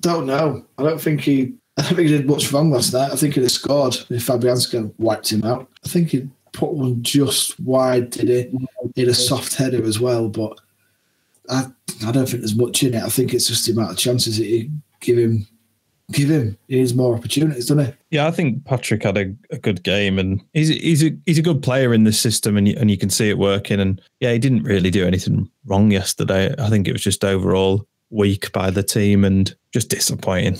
don't 0.01 0.25
know. 0.25 0.65
I 0.77 0.83
don't 0.83 1.01
think 1.01 1.21
he. 1.21 1.53
I 1.77 1.83
don't 1.83 1.95
think 1.95 2.09
he 2.09 2.17
did 2.17 2.27
much 2.27 2.51
wrong 2.51 2.71
last 2.71 2.93
night. 2.93 3.11
I 3.11 3.15
think 3.15 3.35
he'd 3.35 3.43
have 3.43 3.51
scored 3.51 3.95
if 4.09 4.27
Fabianski 4.27 4.93
wiped 4.97 5.31
him 5.31 5.43
out. 5.45 5.69
I 5.85 5.87
think 5.87 6.09
he'd 6.09 6.29
put 6.51 6.73
one 6.73 7.01
just 7.01 7.57
wide, 7.59 8.09
did 8.11 8.27
he? 8.27 8.57
He 8.95 9.01
had 9.01 9.09
a 9.09 9.13
soft 9.13 9.55
header 9.55 9.83
as 9.85 9.99
well, 9.99 10.27
but 10.27 10.59
I, 11.49 11.67
I 12.05 12.11
don't 12.11 12.27
think 12.27 12.41
there's 12.41 12.55
much 12.55 12.83
in 12.83 12.95
it. 12.95 13.03
I 13.03 13.09
think 13.09 13.33
it's 13.33 13.47
just 13.47 13.65
the 13.65 13.71
amount 13.71 13.91
of 13.91 13.97
chances 13.97 14.37
that 14.37 14.47
you 14.47 14.69
give 14.99 15.17
him. 15.17 15.47
Give 16.11 16.29
him. 16.29 16.57
Needs 16.67 16.95
more 16.95 17.15
opportunities, 17.15 17.67
doesn't 17.67 17.85
he? 17.85 17.93
Yeah, 18.11 18.27
I 18.27 18.31
think 18.31 18.65
Patrick 18.65 19.03
had 19.03 19.17
a, 19.17 19.33
a 19.51 19.57
good 19.57 19.83
game, 19.83 20.17
and 20.17 20.41
he's 20.53 20.69
he's 20.69 21.03
a 21.03 21.11
he's 21.25 21.37
a 21.37 21.43
good 21.43 21.61
player 21.61 21.93
in 21.93 22.03
this 22.03 22.19
system, 22.19 22.57
and 22.57 22.67
you, 22.67 22.75
and 22.77 22.89
you 22.89 22.97
can 22.97 23.09
see 23.09 23.29
it 23.29 23.37
working. 23.37 23.79
And 23.79 24.01
yeah, 24.19 24.31
he 24.33 24.39
didn't 24.39 24.63
really 24.63 24.89
do 24.89 25.05
anything 25.05 25.49
wrong 25.65 25.91
yesterday. 25.91 26.53
I 26.57 26.69
think 26.69 26.87
it 26.87 26.93
was 26.93 27.03
just 27.03 27.23
overall 27.23 27.85
weak 28.09 28.51
by 28.51 28.71
the 28.71 28.83
team 28.83 29.23
and 29.23 29.55
just 29.71 29.89
disappointing. 29.89 30.59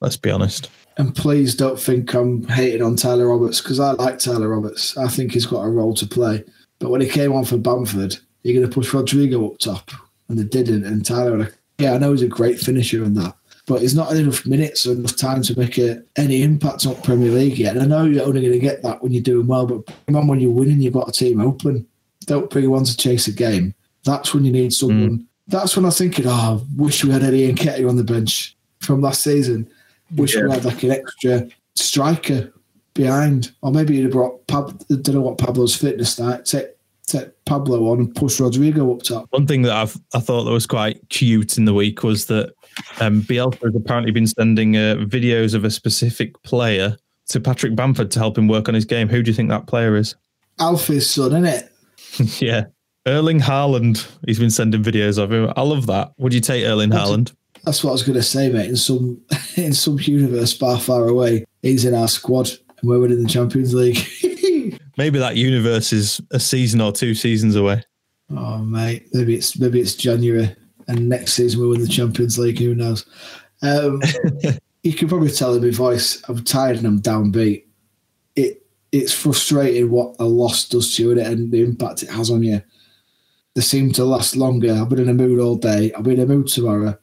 Let's 0.00 0.16
be 0.16 0.30
honest. 0.30 0.70
And 0.96 1.14
please 1.14 1.54
don't 1.54 1.78
think 1.78 2.12
I'm 2.12 2.46
hating 2.48 2.82
on 2.82 2.96
Tyler 2.96 3.28
Roberts 3.28 3.60
because 3.60 3.78
I 3.78 3.92
like 3.92 4.18
Tyler 4.18 4.48
Roberts. 4.48 4.96
I 4.96 5.06
think 5.06 5.32
he's 5.32 5.46
got 5.46 5.62
a 5.62 5.68
role 5.68 5.94
to 5.94 6.06
play. 6.06 6.44
But 6.80 6.90
when 6.90 7.00
he 7.00 7.08
came 7.08 7.32
on 7.32 7.44
for 7.44 7.56
Bamford, 7.56 8.16
you're 8.42 8.54
going 8.54 8.68
to 8.68 8.74
push 8.74 8.92
Rodrigo 8.92 9.46
up 9.46 9.58
top, 9.58 9.90
and 10.28 10.38
they 10.38 10.44
didn't. 10.44 10.84
And 10.84 11.04
Tyler, 11.04 11.52
yeah, 11.78 11.94
I 11.94 11.98
know 11.98 12.12
he's 12.12 12.22
a 12.22 12.28
great 12.28 12.58
finisher 12.58 13.04
and 13.04 13.16
that, 13.16 13.36
but 13.68 13.82
he's 13.82 13.94
not 13.94 14.10
enough 14.12 14.46
minutes 14.46 14.86
or 14.86 14.92
enough 14.92 15.14
time 15.14 15.42
to 15.42 15.56
make 15.58 15.76
a, 15.76 16.02
any 16.16 16.42
impact 16.42 16.86
on 16.86 17.00
Premier 17.02 17.30
League 17.30 17.58
yet. 17.58 17.76
And 17.76 17.82
I 17.82 17.86
know 17.86 18.04
you're 18.04 18.24
only 18.24 18.40
going 18.40 18.54
to 18.54 18.58
get 18.58 18.82
that 18.82 19.02
when 19.02 19.12
you're 19.12 19.22
doing 19.22 19.46
well, 19.46 19.66
but 19.66 19.94
on 20.12 20.26
when 20.26 20.40
you're 20.40 20.50
winning, 20.50 20.80
you've 20.80 20.94
got 20.94 21.08
a 21.08 21.12
team 21.12 21.42
open. 21.42 21.86
Don't 22.24 22.48
bring 22.48 22.68
one 22.70 22.84
to 22.84 22.96
chase 22.96 23.28
a 23.28 23.32
game. 23.32 23.74
That's 24.04 24.32
when 24.32 24.46
you 24.46 24.52
need 24.52 24.72
someone. 24.72 25.18
Mm. 25.18 25.26
That's 25.48 25.76
when 25.76 25.84
I 25.84 25.88
was 25.88 25.98
thinking, 25.98 26.24
oh, 26.26 26.64
wish 26.76 27.04
we 27.04 27.10
had 27.10 27.22
Eddie 27.22 27.52
Nketiah 27.52 27.88
on 27.88 27.96
the 27.96 28.04
bench 28.04 28.56
from 28.80 29.02
last 29.02 29.22
season. 29.22 29.70
Wish 30.16 30.34
we 30.34 30.50
had 30.50 30.64
like 30.64 30.82
an 30.82 30.92
extra 30.92 31.46
striker 31.74 32.50
behind, 32.94 33.52
or 33.60 33.70
maybe 33.70 33.96
you'd 33.96 34.04
have 34.04 34.12
brought 34.12 34.46
Pab. 34.46 34.80
I 34.90 34.94
don't 35.02 35.14
know 35.14 35.20
what 35.20 35.36
Pablo's 35.36 35.76
fitness 35.76 36.18
like. 36.18 36.44
Take 36.46 36.68
take 37.08 37.28
Pablo 37.44 37.90
on 37.90 37.98
and 38.00 38.14
push 38.14 38.40
Rodrigo 38.40 38.92
up 38.94 39.02
top. 39.02 39.26
One 39.30 39.46
thing 39.46 39.62
that 39.62 39.72
I've, 39.72 39.96
I 40.14 40.20
thought 40.20 40.44
that 40.44 40.50
was 40.50 40.66
quite 40.66 41.08
cute 41.08 41.58
in 41.58 41.64
the 41.64 41.74
week 41.74 42.02
was 42.02 42.26
that 42.26 42.52
um, 43.00 43.22
Bielsa 43.22 43.62
has 43.62 43.74
apparently 43.74 44.12
been 44.12 44.26
sending 44.26 44.76
uh, 44.76 44.96
videos 45.00 45.54
of 45.54 45.64
a 45.64 45.70
specific 45.70 46.40
player 46.42 46.96
to 47.28 47.40
Patrick 47.40 47.74
Bamford 47.74 48.10
to 48.12 48.18
help 48.18 48.38
him 48.38 48.48
work 48.48 48.68
on 48.68 48.74
his 48.74 48.84
game. 48.84 49.08
Who 49.08 49.22
do 49.22 49.30
you 49.30 49.34
think 49.34 49.48
that 49.50 49.66
player 49.66 49.96
is? 49.96 50.14
Alfie's 50.58 51.08
son, 51.08 51.32
isn't 51.32 51.46
it? 51.46 51.72
yeah. 52.42 52.64
Erling 53.06 53.40
Haaland. 53.40 54.06
He's 54.26 54.38
been 54.38 54.50
sending 54.50 54.82
videos 54.82 55.22
of 55.22 55.32
him. 55.32 55.52
I 55.56 55.62
love 55.62 55.86
that. 55.86 56.12
Would 56.18 56.34
you 56.34 56.40
take 56.40 56.64
Erling 56.64 56.90
Haaland? 56.90 57.32
That's 57.64 57.82
what 57.82 57.90
I 57.90 57.92
was 57.92 58.02
going 58.02 58.14
to 58.14 58.22
say, 58.22 58.50
mate. 58.50 58.68
In 58.68 58.76
some 58.76 59.20
in 59.56 59.72
some 59.72 59.98
universe 60.00 60.56
far, 60.56 60.78
far 60.78 61.08
away, 61.08 61.44
he's 61.62 61.84
in 61.84 61.94
our 61.94 62.08
squad, 62.08 62.50
and 62.80 62.88
we're 62.88 62.98
winning 62.98 63.22
the 63.22 63.28
Champions 63.28 63.74
League. 63.74 63.98
Maybe 64.98 65.20
that 65.20 65.36
universe 65.36 65.92
is 65.92 66.20
a 66.32 66.40
season 66.40 66.80
or 66.80 66.90
two 66.90 67.14
seasons 67.14 67.54
away. 67.54 67.84
oh, 68.36 68.58
mate, 68.58 69.06
maybe 69.12 69.36
it's 69.36 69.56
maybe 69.56 69.80
it's 69.80 69.94
January, 69.94 70.54
and 70.88 71.08
next 71.08 71.34
season 71.34 71.60
we 71.60 71.68
win 71.68 71.80
the 71.80 71.86
Champions 71.86 72.36
League. 72.36 72.58
Who 72.58 72.74
knows? 72.74 73.06
Um, 73.62 74.02
you 74.82 74.92
can 74.92 75.08
probably 75.08 75.30
tell 75.30 75.54
in 75.54 75.62
my 75.62 75.70
voice, 75.70 76.20
I'm 76.28 76.42
tired 76.42 76.78
and 76.78 76.86
I'm 76.86 77.00
downbeat. 77.00 77.64
It 78.34 78.66
it's 78.90 79.12
frustrating 79.12 79.90
what 79.90 80.16
a 80.18 80.24
loss 80.24 80.68
does 80.68 80.96
to 80.96 81.02
you 81.04 81.20
and 81.20 81.52
the 81.52 81.62
impact 81.62 82.02
it 82.02 82.10
has 82.10 82.30
on 82.30 82.42
you. 82.42 82.60
they 83.54 83.60
seem 83.60 83.92
to 83.92 84.04
last 84.04 84.34
longer. 84.34 84.72
I've 84.72 84.88
been 84.88 85.00
in 85.00 85.08
a 85.08 85.14
mood 85.14 85.38
all 85.38 85.56
day. 85.56 85.92
I'll 85.92 86.02
be 86.02 86.14
in 86.14 86.20
a 86.20 86.26
mood 86.26 86.48
tomorrow. 86.48 86.98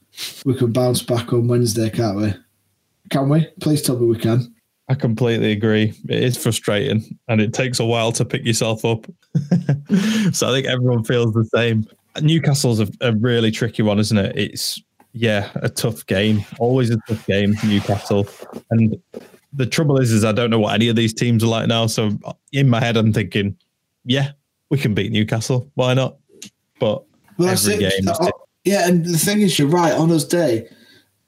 We 0.45 0.55
can 0.55 0.73
bounce 0.73 1.01
back 1.01 1.31
on 1.31 1.47
Wednesday, 1.47 1.89
can't 1.89 2.17
we? 2.17 2.34
Can 3.10 3.29
we? 3.29 3.47
Please 3.62 3.81
tell 3.81 3.97
me 3.97 4.08
we 4.08 4.17
can. 4.17 4.55
I 4.88 4.93
completely 4.93 5.52
agree. 5.52 5.93
It 6.08 6.24
is 6.24 6.38
frustrating 6.38 7.17
and 7.28 7.41
it 7.41 7.54
takes 7.54 7.80
a 7.80 7.86
while 7.86 8.12
to 8.13 8.26
pick 8.26 8.45
yourself 8.45 8.86
up. 8.86 9.06
so 10.32 10.48
I 10.48 10.52
think 10.52 10.67
everyone 10.67 11.04
feels 11.04 11.34
the 11.34 11.48
same. 11.54 11.88
Newcastle's 12.21 12.80
a, 12.80 12.88
a, 13.02 13.13
really 13.13 13.52
tricky 13.52 13.82
one, 13.82 14.00
isn't 14.00 14.17
it? 14.17 14.38
It's, 14.38 14.82
yeah, 15.13 15.50
a 15.56 15.69
tough 15.69 16.06
game. 16.06 16.45
Always 16.60 16.91
a 16.91 16.98
tough 17.08 17.26
game, 17.26 17.56
Newcastle. 17.63 18.28
And 18.69 19.02
the 19.54 19.65
trouble 19.65 20.00
is, 20.00 20.12
is 20.12 20.24
I 20.24 20.32
don't 20.32 20.50
know 20.50 20.60
what 20.60 20.76
any 20.76 20.88
of 20.88 20.95
these 20.95 21.13
teams 21.13 21.43
are 21.43 21.48
like 21.48 21.67
now. 21.67 21.88
So 21.88 22.12
in 22.52 22.69
my 22.69 22.80
head, 22.80 22.95
I'm 22.95 23.12
thinking, 23.12 23.58
yeah, 24.04 24.32
we 24.69 24.78
can 24.78 24.93
beat 24.93 25.12
Newcastle. 25.12 25.69
Why 25.76 25.93
not? 25.93 26.17
But 26.80 27.04
well, 27.38 27.50
every 27.50 27.78
game. 27.78 28.08
Uh, 28.08 28.30
yeah, 28.65 28.88
and 28.88 29.06
the 29.06 29.17
thing 29.17 29.41
is, 29.41 29.58
you're 29.58 29.67
right. 29.67 29.93
On 29.93 30.12
us 30.12 30.26
day, 30.26 30.67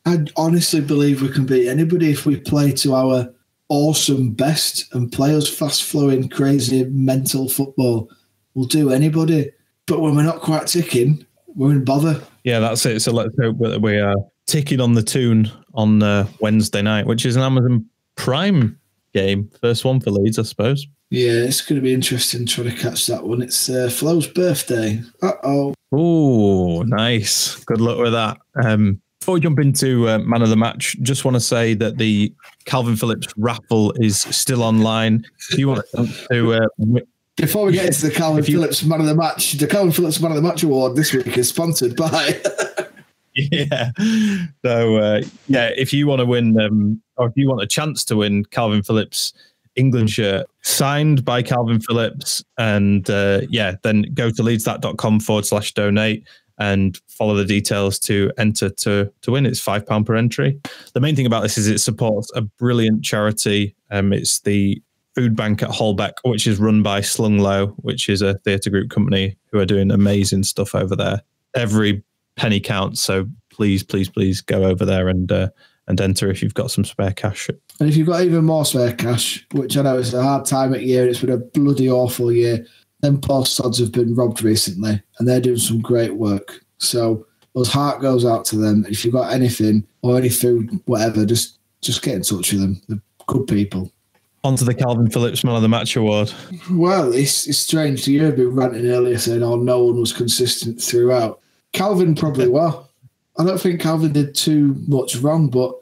I 0.06 0.26
honestly 0.36 0.82
believe 0.82 1.22
we 1.22 1.30
can 1.30 1.46
beat 1.46 1.68
anybody 1.68 2.12
if 2.12 2.26
we 2.26 2.38
play 2.38 2.72
to 2.74 2.94
our 2.94 3.34
awesome 3.70 4.32
best 4.32 4.94
and 4.94 5.12
play 5.12 5.36
us 5.36 5.50
fast 5.50 5.84
flowing, 5.84 6.30
crazy, 6.30 6.86
mental 6.86 7.50
football. 7.50 8.10
We'll 8.54 8.66
do 8.66 8.92
anybody. 8.92 9.52
But 9.86 10.02
when 10.02 10.16
we're 10.16 10.24
not 10.24 10.42
quite 10.42 10.68
ticking, 10.68 11.26
we're 11.48 11.72
in 11.72 11.84
bother. 11.86 12.22
Yeah, 12.44 12.60
that's 12.60 12.86
it. 12.86 13.02
So 13.02 13.12
let's 13.12 13.36
hope 13.40 13.58
that 13.60 13.82
we 13.82 13.98
are 13.98 14.16
ticking 14.48 14.82
on 14.82 14.94
the 14.94 15.04
tune 15.04 15.52
on 15.74 16.02
uh, 16.02 16.28
Wednesday 16.40 16.82
night, 16.82 17.06
which 17.06 17.26
is 17.26 17.36
an 17.36 17.44
Amazon 17.44 17.86
Prime 18.16 18.80
game. 19.14 19.50
First 19.62 19.86
one 19.86 20.00
for 20.00 20.12
Leeds, 20.12 20.40
I 20.40 20.44
suppose. 20.44 20.88
Yeah, 21.10 21.32
it's 21.32 21.62
going 21.62 21.80
to 21.80 21.84
be 21.84 21.94
interesting 21.94 22.46
trying 22.46 22.70
to 22.70 22.76
catch 22.76 23.08
that 23.08 23.24
one. 23.24 23.42
It's 23.42 23.70
uh, 23.70 23.90
Flo's 23.90 24.28
birthday. 24.28 25.02
Uh 25.22 25.32
oh. 25.44 25.74
Oh, 25.92 26.82
nice. 26.84 27.56
Good 27.64 27.80
luck 27.80 27.98
with 27.98 28.12
that. 28.12 28.38
Um, 28.62 29.02
before 29.28 29.34
we 29.34 29.42
jump 29.42 29.60
into 29.60 30.08
uh, 30.08 30.20
man 30.20 30.42
of 30.42 30.48
the 30.48 30.56
match, 30.56 30.96
just 31.02 31.26
want 31.26 31.36
to 31.36 31.42
say 31.42 31.74
that 31.74 31.98
the 31.98 32.34
Kalvin 32.64 32.98
Phillips 32.98 33.28
raffle 33.36 33.92
is 33.98 34.22
still 34.22 34.64
online. 34.64 35.26
If 35.52 35.58
you 35.58 35.68
want 35.68 35.84
to. 36.32 36.54
Uh, 36.54 37.00
before 37.36 37.66
we 37.66 37.74
get 37.74 37.88
into 37.88 38.08
the 38.08 38.12
Kalvin 38.14 38.48
you, 38.48 38.54
Phillips 38.56 38.86
man 38.86 39.02
of 39.02 39.06
the 39.06 39.16
match, 39.16 39.52
the 39.52 39.68
Kalvin 39.68 39.94
Phillips 39.94 40.22
man 40.22 40.32
of 40.32 40.38
the 40.38 40.42
match 40.42 40.64
award 40.64 40.96
this 40.96 41.12
week 41.12 41.38
is 41.38 41.50
sponsored 41.50 41.98
by. 41.98 42.42
yeah. 43.36 43.92
So 44.64 44.96
uh, 44.96 45.24
yeah, 45.50 45.72
if 45.76 45.92
you 45.92 46.08
want 46.08 46.20
to 46.20 46.26
win, 46.26 46.58
um, 46.62 47.02
or 47.18 47.28
if 47.28 47.34
you 47.36 47.50
want 47.50 47.62
a 47.62 47.68
chance 47.68 48.06
to 48.06 48.16
win 48.16 48.46
Kalvin 48.46 48.86
Phillips 48.86 49.34
England 49.76 50.10
shirt 50.10 50.48
signed 50.62 51.26
by 51.26 51.44
Kalvin 51.44 51.84
Phillips, 51.84 52.46
and 52.58 53.10
uh, 53.10 53.42
yeah, 53.50 53.76
then 53.84 54.04
go 54.14 54.30
to 54.30 54.42
leedsthat.com 54.42 55.20
forward 55.20 55.46
slash 55.46 55.74
donate 55.74 56.26
and 56.60 57.00
follow 57.08 57.36
the 57.36 57.46
details 57.46 58.00
to 58.00 58.32
enter 58.38 58.70
to 58.70 59.12
to 59.22 59.32
win. 59.32 59.46
It's 59.46 59.60
five 59.60 59.86
pound 59.86 60.06
per 60.06 60.16
entry. 60.16 60.60
The 60.94 61.00
main 61.00 61.16
thing 61.16 61.26
about 61.26 61.44
this 61.44 61.58
is 61.58 61.68
it 61.68 61.80
supports 61.80 62.32
a 62.36 62.42
brilliant 62.42 63.04
charity. 63.04 63.76
Um, 63.92 64.14
it's 64.14 64.40
the 64.42 64.82
food 65.16 65.36
bank 65.36 65.64
at 65.64 65.70
Holbeck, 65.70 66.14
which 66.24 66.46
is 66.46 66.60
run 66.60 66.84
by 66.84 67.02
Slung 67.02 67.40
Low, 67.40 67.68
which 67.78 68.08
is 68.10 68.22
a 68.22 68.36
theatre 68.40 68.70
group 68.70 68.90
company 68.90 69.36
who 69.52 69.60
are 69.60 69.66
doing 69.66 69.92
amazing 69.92 70.44
stuff 70.44 70.76
over 70.76 70.96
there. 70.96 71.22
Every 71.56 72.04
penny 72.36 72.60
counts. 72.60 73.02
So 73.02 73.28
please, 73.50 73.84
please, 73.84 74.10
please 74.10 74.42
go 74.42 74.64
over 74.64 74.86
there 74.86 75.10
and 75.10 75.32
uh, 75.32 75.50
and 75.88 76.00
enter 76.02 76.30
if 76.30 76.44
you've 76.44 76.54
got 76.54 76.70
some 76.70 76.84
spare 76.84 77.14
cash. 77.14 77.50
And 77.80 77.90
if 77.90 77.96
you've 77.96 78.08
got 78.08 78.24
even 78.24 78.46
more 78.46 78.66
spare 78.66 78.94
cash, 78.94 79.46
which 79.52 79.78
I 79.78 79.84
know 79.84 79.98
is 79.98 80.14
a 80.14 80.22
hard 80.22 80.46
time 80.46 80.74
at 80.74 80.84
year, 80.84 81.08
it's 81.08 81.22
been 81.22 81.30
a 81.32 81.38
bloody 81.38 81.90
awful 81.90 82.32
year. 82.32 82.66
Then 83.02 83.22
poor 83.22 83.46
sods 83.46 83.80
have 83.80 83.92
been 83.92 84.16
robbed 84.16 84.42
recently, 84.42 85.02
and 85.20 85.28
they're 85.28 85.42
doing 85.42 85.58
some 85.58 85.82
great 85.82 86.16
work. 86.16 86.62
So 86.80 87.26
those 87.54 87.72
heart 87.72 88.02
goes 88.02 88.26
out 88.26 88.46
to 88.46 88.58
them. 88.58 88.86
If 88.90 89.04
you've 89.04 89.14
got 89.14 89.32
anything 89.32 89.86
or 90.02 90.18
any 90.18 90.30
food, 90.30 90.70
whatever, 90.86 91.26
just 91.26 91.60
just 91.82 92.02
get 92.02 92.16
in 92.16 92.22
touch 92.24 92.52
with 92.52 92.62
them. 92.62 92.82
They're 92.88 93.02
good 93.28 93.48
people. 93.48 93.92
On 94.44 94.56
to 94.56 94.66
the 94.66 94.74
Kalvin 94.74 95.12
Phillips 95.12 95.44
Man 95.44 95.56
of 95.56 95.62
the 95.62 95.68
Match 95.68 95.96
award. 95.96 96.32
Well, 96.72 97.12
it's, 97.12 97.48
it's 97.48 97.58
strange. 97.58 98.08
You 98.08 98.24
had 98.24 98.36
been 98.36 98.56
ranting 98.56 98.88
earlier 98.88 99.18
saying, 99.18 99.44
oh, 99.44 99.56
no 99.56 99.84
one 99.86 100.00
was 100.00 100.14
consistent 100.14 100.82
throughout. 100.82 101.42
Kalvin 101.74 102.18
probably 102.18 102.48
well. 102.48 102.90
I 103.38 103.44
don't 103.44 103.60
think 103.60 103.82
Kalvin 103.82 104.14
did 104.14 104.34
too 104.34 104.76
much 104.88 105.18
wrong, 105.18 105.50
but 105.50 105.76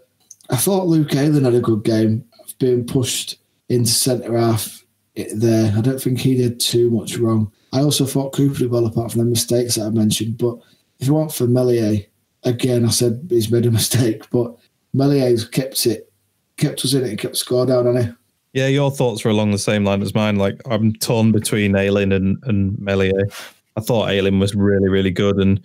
I 0.50 0.58
thought 0.58 0.88
Luke 0.88 1.16
Ayling 1.16 1.44
had 1.44 1.54
a 1.54 1.62
good 1.62 1.84
game 1.84 2.26
of 2.44 2.58
being 2.58 2.86
pushed 2.86 3.38
into 3.70 3.92
centre 3.92 4.38
half 4.38 4.85
there. 5.16 5.74
I 5.76 5.82
don't 5.82 6.02
think 6.02 6.20
he 6.20 6.36
did 6.36 6.60
too 6.60 6.90
much 6.90 7.18
wrong. 7.18 7.52
I 7.74 7.82
also 7.82 8.06
thought 8.06 8.34
Cooper 8.34 8.60
did 8.60 8.72
well 8.72 8.86
apart 8.86 9.12
from 9.12 9.20
the 9.20 9.26
mistakes 9.26 9.76
that 9.76 9.86
I 9.86 9.90
mentioned. 9.90 10.38
But 10.38 10.58
if 11.00 11.08
you 11.08 11.14
want 11.14 11.34
for 11.34 11.48
Meslier, 11.48 12.06
again, 12.44 12.86
I 12.86 12.90
said 12.90 13.26
he's 13.30 13.52
made 13.52 13.66
a 13.66 13.72
mistake, 13.80 14.24
but 14.32 14.56
Meslier's 14.94 15.48
kept 15.48 15.86
it, 15.86 16.12
kept 16.58 16.84
us 16.86 16.94
in 16.94 17.04
it, 17.04 17.20
kept 17.20 17.38
score 17.38 17.66
down 17.66 17.88
on 17.88 17.98
it. 17.98 18.16
Yeah, 18.54 18.68
your 18.68 18.90
thoughts 18.90 19.26
were 19.26 19.32
along 19.32 19.52
the 19.52 19.58
same 19.58 19.84
line 19.84 20.02
as 20.02 20.16
mine. 20.16 20.38
Like 20.38 20.62
I'm 20.66 20.94
torn 20.94 21.34
between 21.34 21.76
Ayling 21.76 22.14
and, 22.14 22.42
and 22.44 22.80
Meslier. 22.80 23.28
I 23.76 23.82
thought 23.82 24.10
Ayling 24.10 24.40
was 24.40 24.56
really, 24.56 24.88
really 24.88 25.12
good. 25.12 25.38
And 25.38 25.60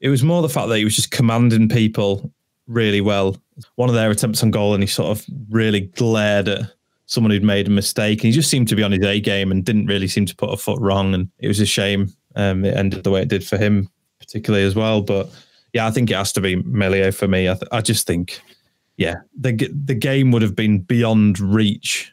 it 0.00 0.08
was 0.08 0.22
more 0.22 0.42
the 0.42 0.48
fact 0.48 0.68
that 0.68 0.78
he 0.78 0.84
was 0.84 0.94
just 0.94 1.10
commanding 1.10 1.68
people 1.68 2.30
really 2.68 3.00
well. 3.00 3.36
One 3.74 3.88
of 3.88 3.96
their 3.96 4.10
attempts 4.10 4.42
on 4.42 4.52
goal, 4.52 4.74
and 4.74 4.82
he 4.82 4.86
sort 4.86 5.10
of 5.10 5.24
really 5.50 5.80
glared 5.80 6.48
at 6.48 6.70
someone 7.12 7.30
who'd 7.30 7.42
made 7.42 7.66
a 7.66 7.70
mistake. 7.70 8.20
And 8.20 8.26
he 8.26 8.32
just 8.32 8.48
seemed 8.48 8.68
to 8.68 8.76
be 8.76 8.82
on 8.82 8.92
his 8.92 9.04
A 9.04 9.20
game 9.20 9.50
and 9.50 9.64
didn't 9.64 9.86
really 9.86 10.08
seem 10.08 10.24
to 10.26 10.34
put 10.34 10.52
a 10.52 10.56
foot 10.56 10.80
wrong. 10.80 11.14
And 11.14 11.28
it 11.38 11.48
was 11.48 11.60
a 11.60 11.66
shame 11.66 12.12
um, 12.36 12.64
it 12.64 12.76
ended 12.76 13.04
the 13.04 13.10
way 13.10 13.22
it 13.22 13.28
did 13.28 13.46
for 13.46 13.58
him, 13.58 13.88
particularly 14.18 14.64
as 14.64 14.74
well. 14.74 15.02
But 15.02 15.28
yeah, 15.72 15.86
I 15.86 15.90
think 15.90 16.10
it 16.10 16.16
has 16.16 16.32
to 16.32 16.40
be 16.40 16.56
Meslier 16.56 17.12
for 17.12 17.28
me. 17.28 17.48
I, 17.48 17.54
th- 17.54 17.68
I 17.70 17.80
just 17.80 18.06
think, 18.06 18.40
yeah, 18.96 19.16
the 19.38 19.52
the 19.84 19.94
game 19.94 20.30
would 20.32 20.42
have 20.42 20.56
been 20.56 20.80
beyond 20.80 21.40
reach 21.40 22.12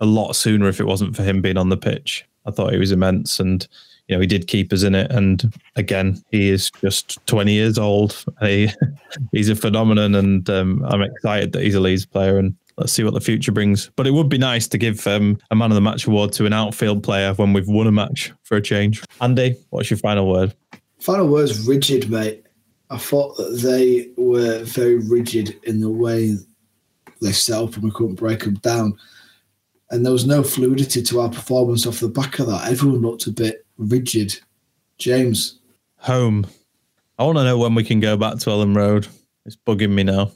a 0.00 0.06
lot 0.06 0.34
sooner 0.34 0.68
if 0.68 0.80
it 0.80 0.86
wasn't 0.86 1.14
for 1.14 1.22
him 1.22 1.40
being 1.40 1.56
on 1.56 1.68
the 1.68 1.76
pitch. 1.76 2.26
I 2.46 2.50
thought 2.50 2.72
he 2.72 2.78
was 2.78 2.92
immense, 2.92 3.38
and 3.38 3.66
you 4.08 4.16
know, 4.16 4.20
he 4.20 4.26
did 4.26 4.48
keep 4.48 4.72
us 4.72 4.82
in 4.82 4.94
it. 4.94 5.10
And 5.12 5.52
again, 5.76 6.20
he 6.32 6.48
is 6.48 6.70
just 6.80 7.24
20 7.26 7.52
years 7.52 7.78
old. 7.78 8.24
He, 8.40 8.68
he's 9.32 9.48
a 9.48 9.54
phenomenon, 9.54 10.14
and 10.14 10.48
um, 10.50 10.84
I'm 10.86 11.02
excited 11.02 11.52
that 11.52 11.62
he's 11.62 11.74
a 11.74 11.80
Leeds 11.80 12.06
player. 12.06 12.38
And 12.38 12.56
let's 12.80 12.92
see 12.92 13.04
what 13.04 13.14
the 13.14 13.20
future 13.20 13.52
brings. 13.52 13.90
But 13.94 14.06
it 14.06 14.12
would 14.12 14.28
be 14.28 14.38
nice 14.38 14.66
to 14.68 14.78
give 14.78 15.06
um, 15.06 15.38
a 15.50 15.54
man 15.54 15.70
of 15.70 15.74
the 15.74 15.80
match 15.82 16.06
award 16.06 16.32
to 16.32 16.46
an 16.46 16.52
outfield 16.52 17.02
player 17.02 17.34
when 17.34 17.52
we've 17.52 17.68
won 17.68 17.86
a 17.86 17.92
match 17.92 18.32
for 18.42 18.56
a 18.56 18.62
change. 18.62 19.02
Andy, 19.20 19.54
what's 19.68 19.90
your 19.90 19.98
final 19.98 20.28
word? 20.28 20.54
Final 20.98 21.28
word's 21.28 21.66
rigid, 21.68 22.10
mate. 22.10 22.44
I 22.88 22.96
thought 22.96 23.36
that 23.36 23.60
they 23.62 24.10
were 24.16 24.64
very 24.64 24.96
rigid 24.96 25.60
in 25.64 25.80
the 25.80 25.90
way 25.90 26.34
they 27.20 27.32
set 27.32 27.62
up 27.62 27.74
and 27.74 27.84
we 27.84 27.90
couldn't 27.90 28.16
break 28.16 28.40
them 28.40 28.54
down. 28.54 28.98
And 29.90 30.04
there 30.04 30.12
was 30.12 30.26
no 30.26 30.42
fluidity 30.42 31.02
to 31.02 31.20
our 31.20 31.28
performance 31.28 31.86
off 31.86 32.00
the 32.00 32.08
back 32.08 32.38
of 32.38 32.46
that. 32.46 32.68
Everyone 32.68 33.02
looked 33.02 33.26
a 33.26 33.30
bit 33.30 33.66
rigid. 33.76 34.40
James. 34.98 35.58
Home. 35.98 36.46
I 37.18 37.24
want 37.24 37.38
to 37.38 37.44
know 37.44 37.58
when 37.58 37.74
we 37.74 37.84
can 37.84 38.00
go 38.00 38.16
back 38.16 38.38
to 38.38 38.50
Elland 38.50 38.76
Road. 38.76 39.06
It's 39.44 39.56
bugging 39.56 39.90
me 39.90 40.04
now. 40.04 40.32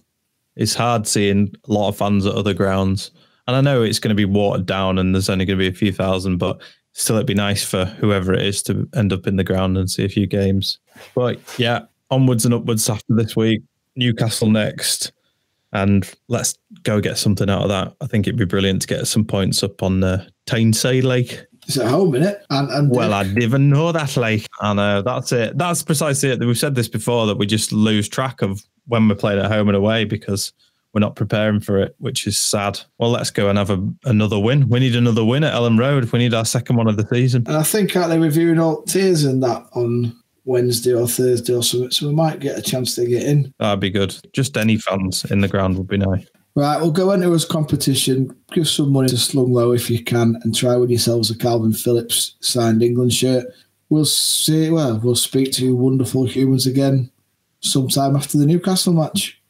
It's 0.57 0.75
hard 0.75 1.07
seeing 1.07 1.55
a 1.69 1.73
lot 1.73 1.89
of 1.89 1.97
fans 1.97 2.27
at 2.27 2.35
other 2.35 2.55
grounds. 2.55 3.11
And 3.47 3.57
I 3.57 3.61
know 3.61 3.83
it's 3.83 3.99
going 3.99 4.11
to 4.11 4.15
be 4.15 4.25
watered 4.25 4.67
down 4.67 4.99
and 4.99 5.15
there's 5.15 5.29
only 5.29 5.45
going 5.45 5.59
to 5.59 5.63
be 5.63 5.69
a 5.69 5.79
few 5.79 5.93
thousand, 5.93 6.39
but 6.39 6.61
still 6.93 7.17
it'd 7.17 7.27
be 7.27 7.35
nice 7.35 7.65
for 7.65 7.85
whoever 7.85 8.33
it 8.33 8.43
is 8.43 8.63
to 8.65 8.89
end 8.95 9.13
up 9.13 9.27
in 9.27 9.37
the 9.37 9.45
ground 9.45 9.77
and 9.77 9.91
see 9.91 10.05
a 10.05 10.09
few 10.09 10.27
games. 10.27 10.79
But 11.15 11.41
yeah, 11.59 11.81
onwards 12.11 12.45
and 12.45 12.55
upwards 12.55 12.89
after 12.89 13.15
this 13.15 13.37
week. 13.37 13.63
Newcastle 13.97 14.49
next. 14.51 15.13
And 15.73 16.09
let's 16.29 16.57
go 16.85 17.01
get 17.01 17.19
something 17.19 17.51
out 17.51 17.63
of 17.63 17.69
that. 17.69 17.95
I 18.01 18.07
think 18.07 18.27
it'd 18.27 18.39
be 18.39 18.45
brilliant 18.45 18.83
to 18.83 18.89
get 18.89 19.09
some 19.09 19.25
points 19.25 19.63
up 19.65 19.83
on 19.83 20.01
the 20.01 20.27
Tyneside 20.47 21.03
Lake. 21.03 21.45
It's 21.67 21.77
at 21.79 21.89
home, 21.89 22.15
isn't 22.15 22.29
it? 22.29 22.45
And, 22.51 22.71
and 22.71 22.91
well, 22.91 23.13
I 23.13 23.25
didn't 23.25 23.43
even 23.43 23.71
know 23.71 23.91
that. 23.91 24.17
Like, 24.17 24.47
I 24.61 24.73
know 24.73 25.03
that's 25.03 25.33
it. 25.33 25.59
That's 25.59 25.83
precisely 25.83 26.31
it. 26.31 26.39
We've 26.39 26.57
said 26.57 26.77
this 26.77 26.89
before 26.89 27.27
that 27.27 27.39
we 27.39 27.47
just 27.47 27.73
lose 27.73 28.09
track 28.09 28.41
of 28.41 28.63
when 28.87 29.09
we're 29.09 29.15
playing 29.15 29.41
at 29.41 29.51
home 29.51 29.69
and 29.69 29.77
away 29.77 30.05
because 30.05 30.53
we're 30.95 31.01
not 31.01 31.17
preparing 31.17 31.61
for 31.61 31.79
it, 31.79 31.95
which 31.99 32.27
is 32.27 32.39
sad. 32.39 32.81
Well, 32.99 33.11
let's 33.11 33.31
go 33.31 33.49
and 33.49 33.59
have 33.59 33.71
a, 33.71 33.87
another 34.05 34.39
win. 34.39 34.69
We 34.69 34.81
need 34.81 34.95
another 34.95 35.25
win 35.25 35.43
at 35.43 35.53
Elland 35.53 35.79
Road. 35.79 36.11
We 36.13 36.21
need 36.21 36.35
our 36.35 36.45
second 36.45 36.77
one 36.77 36.89
of 36.89 36.97
the 36.97 37.07
season. 37.09 37.45
And 37.49 37.57
I 37.57 37.65
think 37.65 37.97
aren't 37.97 38.11
they 38.11 38.19
reviewing 38.19 38.61
all 38.61 38.83
tiers 38.83 39.25
and 39.25 39.43
that 39.43 39.67
on 39.73 40.17
Wednesday 40.45 40.95
or 40.95 41.09
Thursday 41.09 41.55
or 41.55 41.63
something, 41.63 41.91
so 41.91 42.07
we 42.07 42.15
might 42.15 42.39
get 42.39 42.59
a 42.59 42.63
chance 42.63 42.95
to 42.95 43.07
get 43.07 43.25
in. 43.25 43.53
That'd 43.59 43.81
be 43.81 43.91
good. 43.91 44.17
Just 44.33 44.57
any 44.57 44.77
fans 44.77 45.25
in 45.25 45.41
the 45.41 45.49
ground 45.49 45.77
would 45.79 45.89
be 45.89 45.97
nice. 45.97 46.27
Right, 46.55 46.81
we'll 46.81 46.93
go 46.93 47.11
into 47.11 47.33
his 47.33 47.45
competition. 47.45 48.37
Give 48.53 48.69
some 48.69 48.93
money 48.93 49.09
to 49.09 49.17
Slung 49.17 49.53
Low 49.53 49.73
if 49.73 49.91
you 49.91 50.05
can, 50.05 50.39
and 50.43 50.55
try 50.55 50.77
win 50.77 50.91
yourselves 50.91 51.31
a 51.31 51.35
Kalvin 51.35 51.77
Phillips 51.77 52.37
signed 52.41 52.83
England 52.83 53.13
shirt. 53.13 53.47
We'll 53.89 54.05
see. 54.05 54.71
Well, 54.71 55.01
we'll 55.03 55.17
speak 55.17 55.51
to 55.53 55.65
you 55.65 55.75
wonderful 55.75 56.27
humans 56.27 56.67
again 56.67 57.11
sometime 57.65 58.17
after 58.17 58.39
the 58.39 58.47
Newcastle 58.47 58.93
match. 58.93 59.41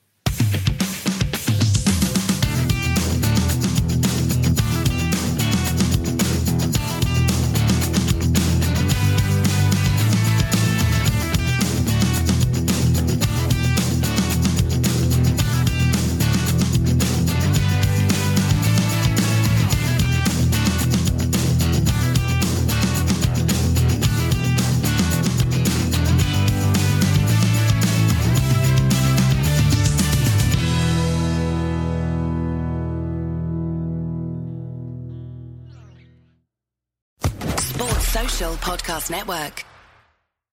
Network. 39.10 39.64